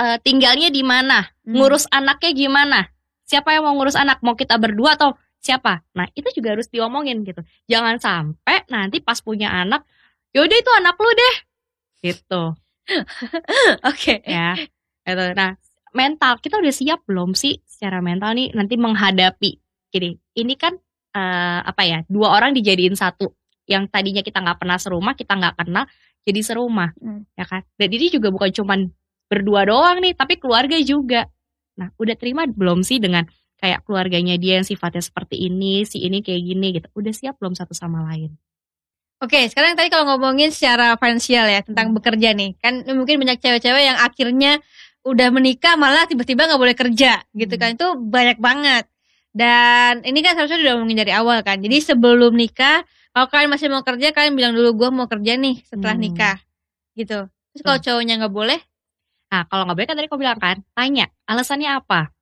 uh, 0.01 0.17
tinggalnya 0.25 0.73
di 0.73 0.81
mana, 0.81 1.21
hmm. 1.45 1.53
ngurus 1.53 1.85
anaknya 1.93 2.33
gimana, 2.33 2.89
siapa 3.29 3.53
yang 3.53 3.69
mau 3.69 3.77
ngurus 3.77 3.93
anak, 3.93 4.25
mau 4.25 4.33
kita 4.33 4.57
berdua 4.57 4.97
atau 4.97 5.13
siapa. 5.45 5.85
Nah 5.93 6.09
itu 6.17 6.25
juga 6.33 6.57
harus 6.57 6.65
diomongin 6.73 7.21
gitu. 7.21 7.45
Jangan 7.69 8.01
sampai 8.01 8.65
nanti 8.73 8.97
pas 9.05 9.21
punya 9.21 9.53
anak, 9.53 9.85
yaudah 10.33 10.57
itu 10.57 10.71
anak 10.73 10.97
lu 10.97 11.11
deh, 11.13 11.35
gitu. 12.09 12.43
Oke. 13.85 14.17
okay. 14.17 14.19
Ya. 14.25 14.57
Gitu. 15.05 15.25
Nah 15.37 15.53
mental 15.95 16.37
kita 16.43 16.59
udah 16.59 16.73
siap 16.75 16.99
belum 17.07 17.31
sih 17.33 17.63
secara 17.63 18.03
mental 18.03 18.35
nih 18.35 18.51
nanti 18.51 18.75
menghadapi 18.75 19.51
gini 19.87 20.19
ini 20.35 20.53
kan 20.59 20.75
uh, 21.15 21.63
apa 21.63 21.81
ya 21.87 21.99
dua 22.11 22.35
orang 22.35 22.51
dijadiin 22.51 22.99
satu 22.99 23.31
yang 23.65 23.87
tadinya 23.87 24.19
kita 24.19 24.43
nggak 24.43 24.59
pernah 24.59 24.75
serumah 24.75 25.15
kita 25.15 25.39
nggak 25.39 25.55
kenal 25.63 25.87
jadi 26.27 26.39
serumah 26.43 26.91
hmm. 26.99 27.31
ya 27.39 27.47
kan 27.47 27.63
dan 27.79 27.89
ini 27.95 28.11
juga 28.11 28.27
bukan 28.27 28.51
cuman 28.51 28.91
berdua 29.31 29.63
doang 29.63 30.03
nih 30.03 30.13
tapi 30.13 30.35
keluarga 30.35 30.75
juga 30.83 31.31
nah 31.79 31.87
udah 31.95 32.15
terima 32.19 32.43
belum 32.43 32.83
sih 32.83 32.99
dengan 32.99 33.23
kayak 33.59 33.83
keluarganya 33.87 34.35
dia 34.35 34.59
yang 34.61 34.67
sifatnya 34.67 35.01
seperti 35.01 35.47
ini 35.47 35.87
si 35.87 36.03
ini 36.03 36.19
kayak 36.21 36.41
gini 36.43 36.67
gitu. 36.75 36.87
Udah 36.95 37.13
siap 37.15 37.35
belum 37.39 37.55
satu 37.55 37.71
sama 37.71 38.03
lain? 38.11 38.35
Oke, 39.23 39.47
sekarang 39.47 39.79
tadi 39.79 39.87
kalau 39.87 40.05
ngomongin 40.11 40.51
secara 40.51 40.99
finansial 40.99 41.47
ya 41.47 41.63
tentang 41.63 41.89
hmm. 41.91 41.97
bekerja 41.97 42.35
nih, 42.35 42.59
kan 42.59 42.83
mungkin 42.83 43.15
banyak 43.23 43.39
cewek-cewek 43.39 43.83
yang 43.87 43.95
akhirnya 43.95 44.59
udah 45.07 45.31
menikah 45.31 45.79
malah 45.79 46.03
tiba-tiba 46.03 46.49
nggak 46.49 46.61
boleh 46.61 46.75
kerja 46.75 47.23
gitu 47.31 47.53
hmm. 47.55 47.61
kan. 47.61 47.69
Itu 47.79 47.87
banyak 47.95 48.37
banget. 48.43 48.85
Dan 49.35 50.03
ini 50.03 50.19
kan 50.19 50.35
seharusnya 50.35 50.59
udah 50.63 50.73
ngomongin 50.79 50.99
dari 50.99 51.13
awal 51.15 51.39
kan. 51.47 51.63
Jadi 51.63 51.79
sebelum 51.79 52.35
nikah 52.35 52.83
kalau 53.15 53.27
kalian 53.31 53.51
masih 53.51 53.71
mau 53.71 53.83
kerja 53.87 54.11
kalian 54.11 54.35
bilang 54.35 54.53
dulu 54.55 54.75
gue 54.75 54.89
mau 54.91 55.07
kerja 55.07 55.39
nih 55.39 55.63
setelah 55.63 55.95
hmm. 55.95 56.03
nikah 56.03 56.37
gitu. 56.99 57.27
Terus 57.55 57.61
kalau 57.63 57.79
cowoknya 57.79 58.19
nggak 58.19 58.35
boleh? 58.35 58.59
Nah 59.31 59.47
kalau 59.47 59.63
nggak 59.63 59.75
boleh 59.79 59.87
kan 59.87 59.95
tadi 59.95 60.07
kau 60.11 60.19
bilang 60.19 60.39
kan 60.39 60.59
tanya 60.75 61.07
alasannya 61.27 61.71
apa 61.79 62.14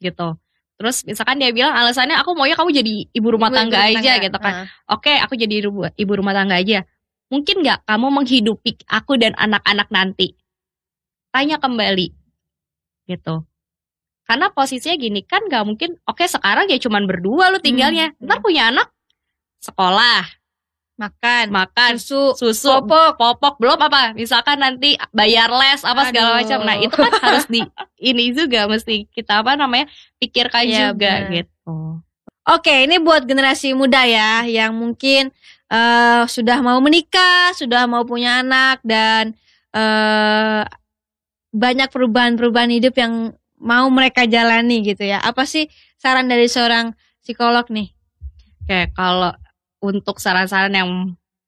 gitu 0.00 0.36
terus 0.76 1.08
misalkan 1.08 1.40
dia 1.40 1.50
bilang 1.56 1.72
alasannya 1.72 2.20
aku 2.20 2.36
maunya 2.36 2.52
kamu 2.52 2.70
jadi 2.72 2.94
ibu 3.16 3.28
rumah 3.32 3.48
ibu 3.48 3.56
tangga 3.56 3.78
ibu 3.88 3.96
aja 3.96 4.12
tangga. 4.12 4.24
gitu 4.28 4.38
kan 4.38 4.54
uh. 4.54 4.66
oke 4.92 5.12
aku 5.24 5.34
jadi 5.40 5.54
ibu, 5.64 5.88
ibu 5.88 6.12
rumah 6.12 6.36
tangga 6.36 6.60
aja 6.60 6.84
mungkin 7.32 7.64
nggak 7.64 7.88
kamu 7.88 8.06
menghidupi 8.12 8.72
aku 8.86 9.16
dan 9.16 9.32
anak-anak 9.40 9.88
nanti 9.88 10.36
tanya 11.32 11.56
kembali 11.56 12.12
gitu 13.08 13.44
karena 14.26 14.50
posisinya 14.50 14.98
gini 14.98 15.22
kan 15.22 15.46
gak 15.46 15.62
mungkin 15.62 15.94
oke 16.02 16.18
okay, 16.18 16.26
sekarang 16.26 16.66
ya 16.66 16.82
cuman 16.82 17.06
berdua 17.06 17.54
lu 17.54 17.62
tinggalnya 17.62 18.12
hmm. 18.18 18.26
ntar 18.26 18.42
punya 18.42 18.74
anak 18.74 18.90
sekolah 19.62 20.26
makan. 20.96 21.52
Makan. 21.52 22.00
Susu. 22.00 22.34
Susu. 22.34 22.68
Popok. 22.68 23.20
Popok. 23.20 23.54
Belum 23.60 23.78
apa 23.78 24.16
misalkan 24.16 24.60
nanti 24.60 24.96
bayar 25.12 25.52
les 25.52 25.84
apa 25.84 26.02
Aduh. 26.02 26.08
segala 26.10 26.28
macam. 26.42 26.58
Nah 26.64 26.76
itu 26.80 26.96
kan 26.96 27.12
harus 27.22 27.46
di 27.46 27.60
ini 28.10 28.32
juga. 28.32 28.66
Mesti 28.66 29.06
kita 29.12 29.44
apa 29.44 29.54
namanya 29.54 29.86
pikirkan 30.18 30.64
ya, 30.66 30.90
juga 30.90 31.28
bener. 31.28 31.44
gitu. 31.44 32.00
Oke 32.46 32.86
ini 32.88 32.96
buat 32.98 33.28
generasi 33.28 33.74
muda 33.76 34.06
ya 34.06 34.46
yang 34.46 34.74
mungkin 34.74 35.34
uh, 35.70 36.24
sudah 36.30 36.62
mau 36.62 36.78
menikah 36.78 37.50
sudah 37.58 37.90
mau 37.90 38.06
punya 38.06 38.42
anak 38.42 38.78
dan 38.86 39.34
uh, 39.74 40.62
banyak 41.56 41.88
perubahan-perubahan 41.88 42.70
hidup 42.70 42.94
yang 43.00 43.32
mau 43.56 43.88
mereka 43.88 44.28
jalani 44.28 44.84
gitu 44.84 45.08
ya. 45.08 45.18
Apa 45.24 45.48
sih 45.48 45.72
saran 45.96 46.28
dari 46.28 46.46
seorang 46.46 46.92
psikolog 47.24 47.66
nih? 47.72 47.88
Oke, 48.62 48.92
kalau 48.92 49.32
untuk 49.82 50.18
saran-saran 50.22 50.72
yang 50.72 50.90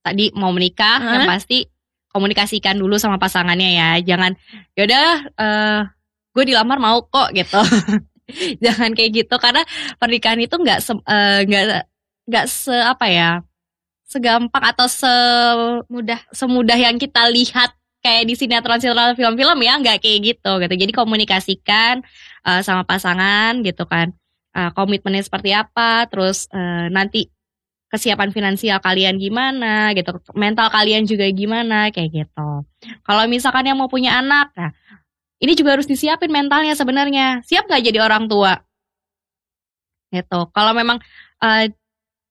tadi 0.04 0.32
mau 0.36 0.52
menikah, 0.52 0.98
huh? 1.00 1.12
yang 1.18 1.24
pasti 1.28 1.68
komunikasikan 2.12 2.76
dulu 2.78 2.96
sama 2.96 3.20
pasangannya 3.20 3.70
ya. 3.76 3.90
Jangan 4.02 4.32
yaudah 4.74 5.08
uh, 5.36 5.44
eh, 5.44 5.80
gue 6.36 6.44
dilamar 6.54 6.78
mau 6.80 7.04
kok 7.04 7.32
gitu. 7.36 7.60
Jangan 8.64 8.92
kayak 8.92 9.24
gitu 9.24 9.34
karena 9.40 9.64
pernikahan 9.96 10.40
itu 10.40 10.54
nggak 10.56 10.80
eh, 11.08 11.40
nggak 11.48 11.64
uh, 11.64 11.84
nggak 12.28 12.46
se 12.46 12.76
apa 12.76 13.06
ya 13.08 13.30
segampang 14.08 14.64
atau 14.72 14.88
semudah 14.88 16.20
semudah 16.32 16.76
yang 16.80 16.96
kita 16.96 17.28
lihat 17.28 17.76
kayak 18.00 18.24
di 18.24 18.34
sinetron-sinetron 18.36 19.16
film-film 19.18 19.58
ya 19.60 19.76
nggak 19.76 20.00
kayak 20.00 20.18
gitu 20.32 20.52
gitu 20.64 20.74
jadi 20.80 20.92
komunikasikan 20.96 22.00
uh, 22.48 22.60
sama 22.64 22.88
pasangan 22.88 23.60
gitu 23.60 23.84
kan 23.84 24.16
uh, 24.56 24.72
komitmennya 24.72 25.24
seperti 25.24 25.52
apa 25.52 26.08
terus 26.08 26.48
uh, 26.54 26.88
nanti 26.88 27.28
kesiapan 27.88 28.30
finansial 28.32 28.78
kalian 28.84 29.16
gimana 29.16 29.92
gitu. 29.96 30.20
Mental 30.36 30.68
kalian 30.68 31.08
juga 31.08 31.24
gimana 31.32 31.88
kayak 31.88 32.10
gitu. 32.24 32.50
Kalau 33.04 33.24
misalkan 33.28 33.64
yang 33.64 33.80
mau 33.80 33.88
punya 33.88 34.20
anak 34.20 34.52
nah 34.52 34.72
ini 35.38 35.54
juga 35.54 35.78
harus 35.78 35.86
disiapin 35.86 36.28
mentalnya 36.28 36.74
sebenarnya. 36.74 37.40
Siap 37.46 37.70
nggak 37.70 37.82
jadi 37.88 37.98
orang 38.02 38.26
tua? 38.26 38.58
Gitu. 40.10 40.40
Kalau 40.50 40.72
memang 40.74 40.98
uh, 41.40 41.64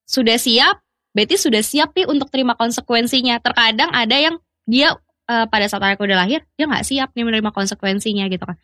sudah 0.06 0.38
siap 0.38 0.84
berarti 1.15 1.34
sudah 1.39 1.65
siap 1.65 1.98
nih 1.98 2.06
untuk 2.06 2.30
terima 2.30 2.54
konsekuensinya. 2.54 3.41
Terkadang 3.41 3.89
ada 3.96 4.17
yang 4.20 4.36
dia 4.67 4.93
uh, 5.28 5.46
pada 5.48 5.65
saat 5.67 5.84
anakku 5.84 6.08
udah 6.08 6.24
lahir 6.24 6.43
dia 6.56 6.65
nggak 6.65 6.86
siap 6.88 7.10
nih 7.13 7.24
menerima 7.28 7.52
konsekuensinya 7.52 8.26
gitu 8.32 8.43
kan 8.48 8.58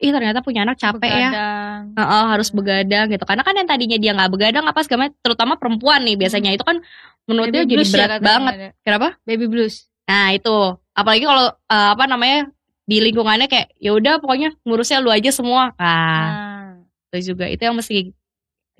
ih 0.00 0.10
ternyata 0.16 0.40
punya 0.40 0.64
anak 0.64 0.80
capek 0.80 1.12
ya. 1.12 1.28
begadang. 1.28 1.80
ya 1.92 2.00
uh, 2.00 2.02
uh, 2.02 2.24
harus 2.32 2.48
begadang 2.48 3.06
gitu 3.12 3.24
karena 3.28 3.42
kan 3.44 3.54
yang 3.54 3.68
tadinya 3.68 3.98
dia 4.00 4.12
nggak 4.16 4.30
begadang 4.32 4.64
apa 4.64 4.80
segala 4.80 5.12
terutama 5.20 5.60
perempuan 5.60 6.00
nih 6.02 6.16
biasanya 6.16 6.50
hmm. 6.50 6.56
itu 6.56 6.64
kan 6.64 6.76
menurut 7.28 7.52
baby 7.52 7.56
dia 7.60 7.62
jadi 7.68 7.84
ya 7.84 7.92
berat 7.92 8.10
ya, 8.10 8.18
banget 8.18 8.54
ada. 8.56 8.68
kenapa 8.80 9.08
baby 9.28 9.46
blues 9.46 9.86
nah 10.08 10.32
itu 10.32 10.56
apalagi 10.96 11.24
kalau 11.28 11.46
uh, 11.52 11.88
apa 11.94 12.04
namanya 12.08 12.48
di 12.88 12.96
lingkungannya 12.98 13.46
kayak 13.46 13.70
ya 13.78 13.94
udah 13.94 14.18
pokoknya 14.18 14.56
ngurusnya 14.64 14.98
lu 15.04 15.12
aja 15.12 15.30
semua 15.30 15.76
nah, 15.76 15.86
nah. 15.86 16.68
itu 17.12 17.36
juga 17.36 17.46
itu 17.46 17.60
yang 17.60 17.76
mesti 17.76 18.10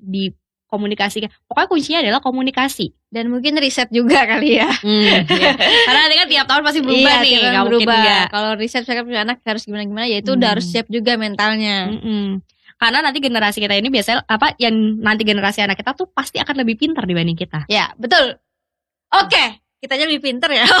di 0.01 0.33
komunikasi 0.71 1.27
pokoknya 1.51 1.67
kuncinya 1.67 1.99
adalah 1.99 2.21
komunikasi 2.23 2.95
dan 3.11 3.27
mungkin 3.27 3.59
riset 3.59 3.91
juga 3.91 4.23
kali 4.23 4.55
ya. 4.55 4.71
Hmm, 4.71 5.27
iya. 5.27 5.51
Karena 5.87 5.99
nanti 6.07 6.15
kan 6.15 6.27
tiap 6.31 6.45
tahun 6.47 6.63
pasti 6.63 6.79
berubah 6.79 7.13
iya, 7.19 7.51
nih, 7.51 7.61
berubah. 7.67 8.03
Kalau 8.31 8.51
riset 8.55 8.87
saya 8.87 9.03
punya 9.03 9.27
anak 9.27 9.43
harus 9.43 9.67
gimana 9.67 9.83
gimana, 9.83 10.07
ya 10.07 10.23
itu 10.23 10.31
hmm. 10.31 10.39
udah 10.39 10.49
harus 10.55 10.65
siap 10.71 10.87
juga 10.87 11.19
mentalnya. 11.19 11.91
Hmm. 11.91 12.39
Karena 12.79 13.03
nanti 13.03 13.19
generasi 13.21 13.59
kita 13.61 13.75
ini 13.77 13.91
biasanya 13.91 14.25
apa 14.25 14.57
yang 14.57 14.73
nanti 15.03 15.21
generasi 15.27 15.61
anak 15.61 15.77
kita 15.77 15.93
tuh 15.93 16.09
pasti 16.09 16.39
akan 16.39 16.65
lebih 16.65 16.79
pintar 16.79 17.03
dibanding 17.05 17.35
kita. 17.35 17.67
Ya 17.67 17.91
betul. 17.99 18.39
Oke. 19.11 19.27
Okay. 19.27 19.47
Kita 19.81 19.97
aja 19.97 20.05
lebih 20.05 20.21
pinter 20.21 20.45
ya. 20.53 20.61
Oke, 20.69 20.77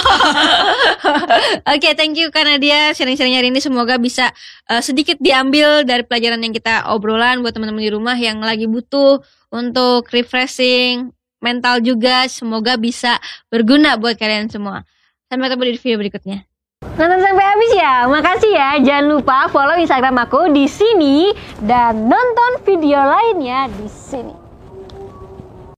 okay, 1.73 1.97
thank 1.97 2.13
you 2.13 2.29
karena 2.29 2.61
dia 2.61 2.93
sharing-sharing 2.93 3.33
hari 3.33 3.49
ini 3.49 3.57
semoga 3.57 3.97
bisa 3.97 4.29
uh, 4.69 4.77
sedikit 4.77 5.17
diambil 5.17 5.81
dari 5.81 6.05
pelajaran 6.05 6.37
yang 6.37 6.53
kita 6.53 6.85
obrolan 6.85 7.41
buat 7.41 7.49
teman-teman 7.49 7.81
di 7.81 7.89
rumah 7.89 8.13
yang 8.13 8.45
lagi 8.45 8.69
butuh 8.69 9.17
untuk 9.49 10.05
refreshing 10.13 11.09
mental 11.41 11.81
juga. 11.81 12.29
Semoga 12.29 12.77
bisa 12.77 13.17
berguna 13.49 13.97
buat 13.97 14.21
kalian 14.21 14.53
semua. 14.53 14.85
Sampai 15.33 15.49
ketemu 15.49 15.73
di 15.73 15.81
video 15.81 15.97
berikutnya. 15.97 16.37
Nonton 17.01 17.25
sampai 17.25 17.45
habis 17.57 17.71
ya. 17.73 18.05
Makasih 18.05 18.53
ya. 18.53 18.69
Jangan 18.85 19.05
lupa 19.17 19.49
follow 19.49 19.81
Instagram 19.81 20.29
aku 20.29 20.53
di 20.53 20.69
sini 20.69 21.33
dan 21.65 22.05
nonton 22.05 22.61
video 22.61 23.01
lainnya 23.01 23.65
di 23.65 23.89
sini. 23.89 24.40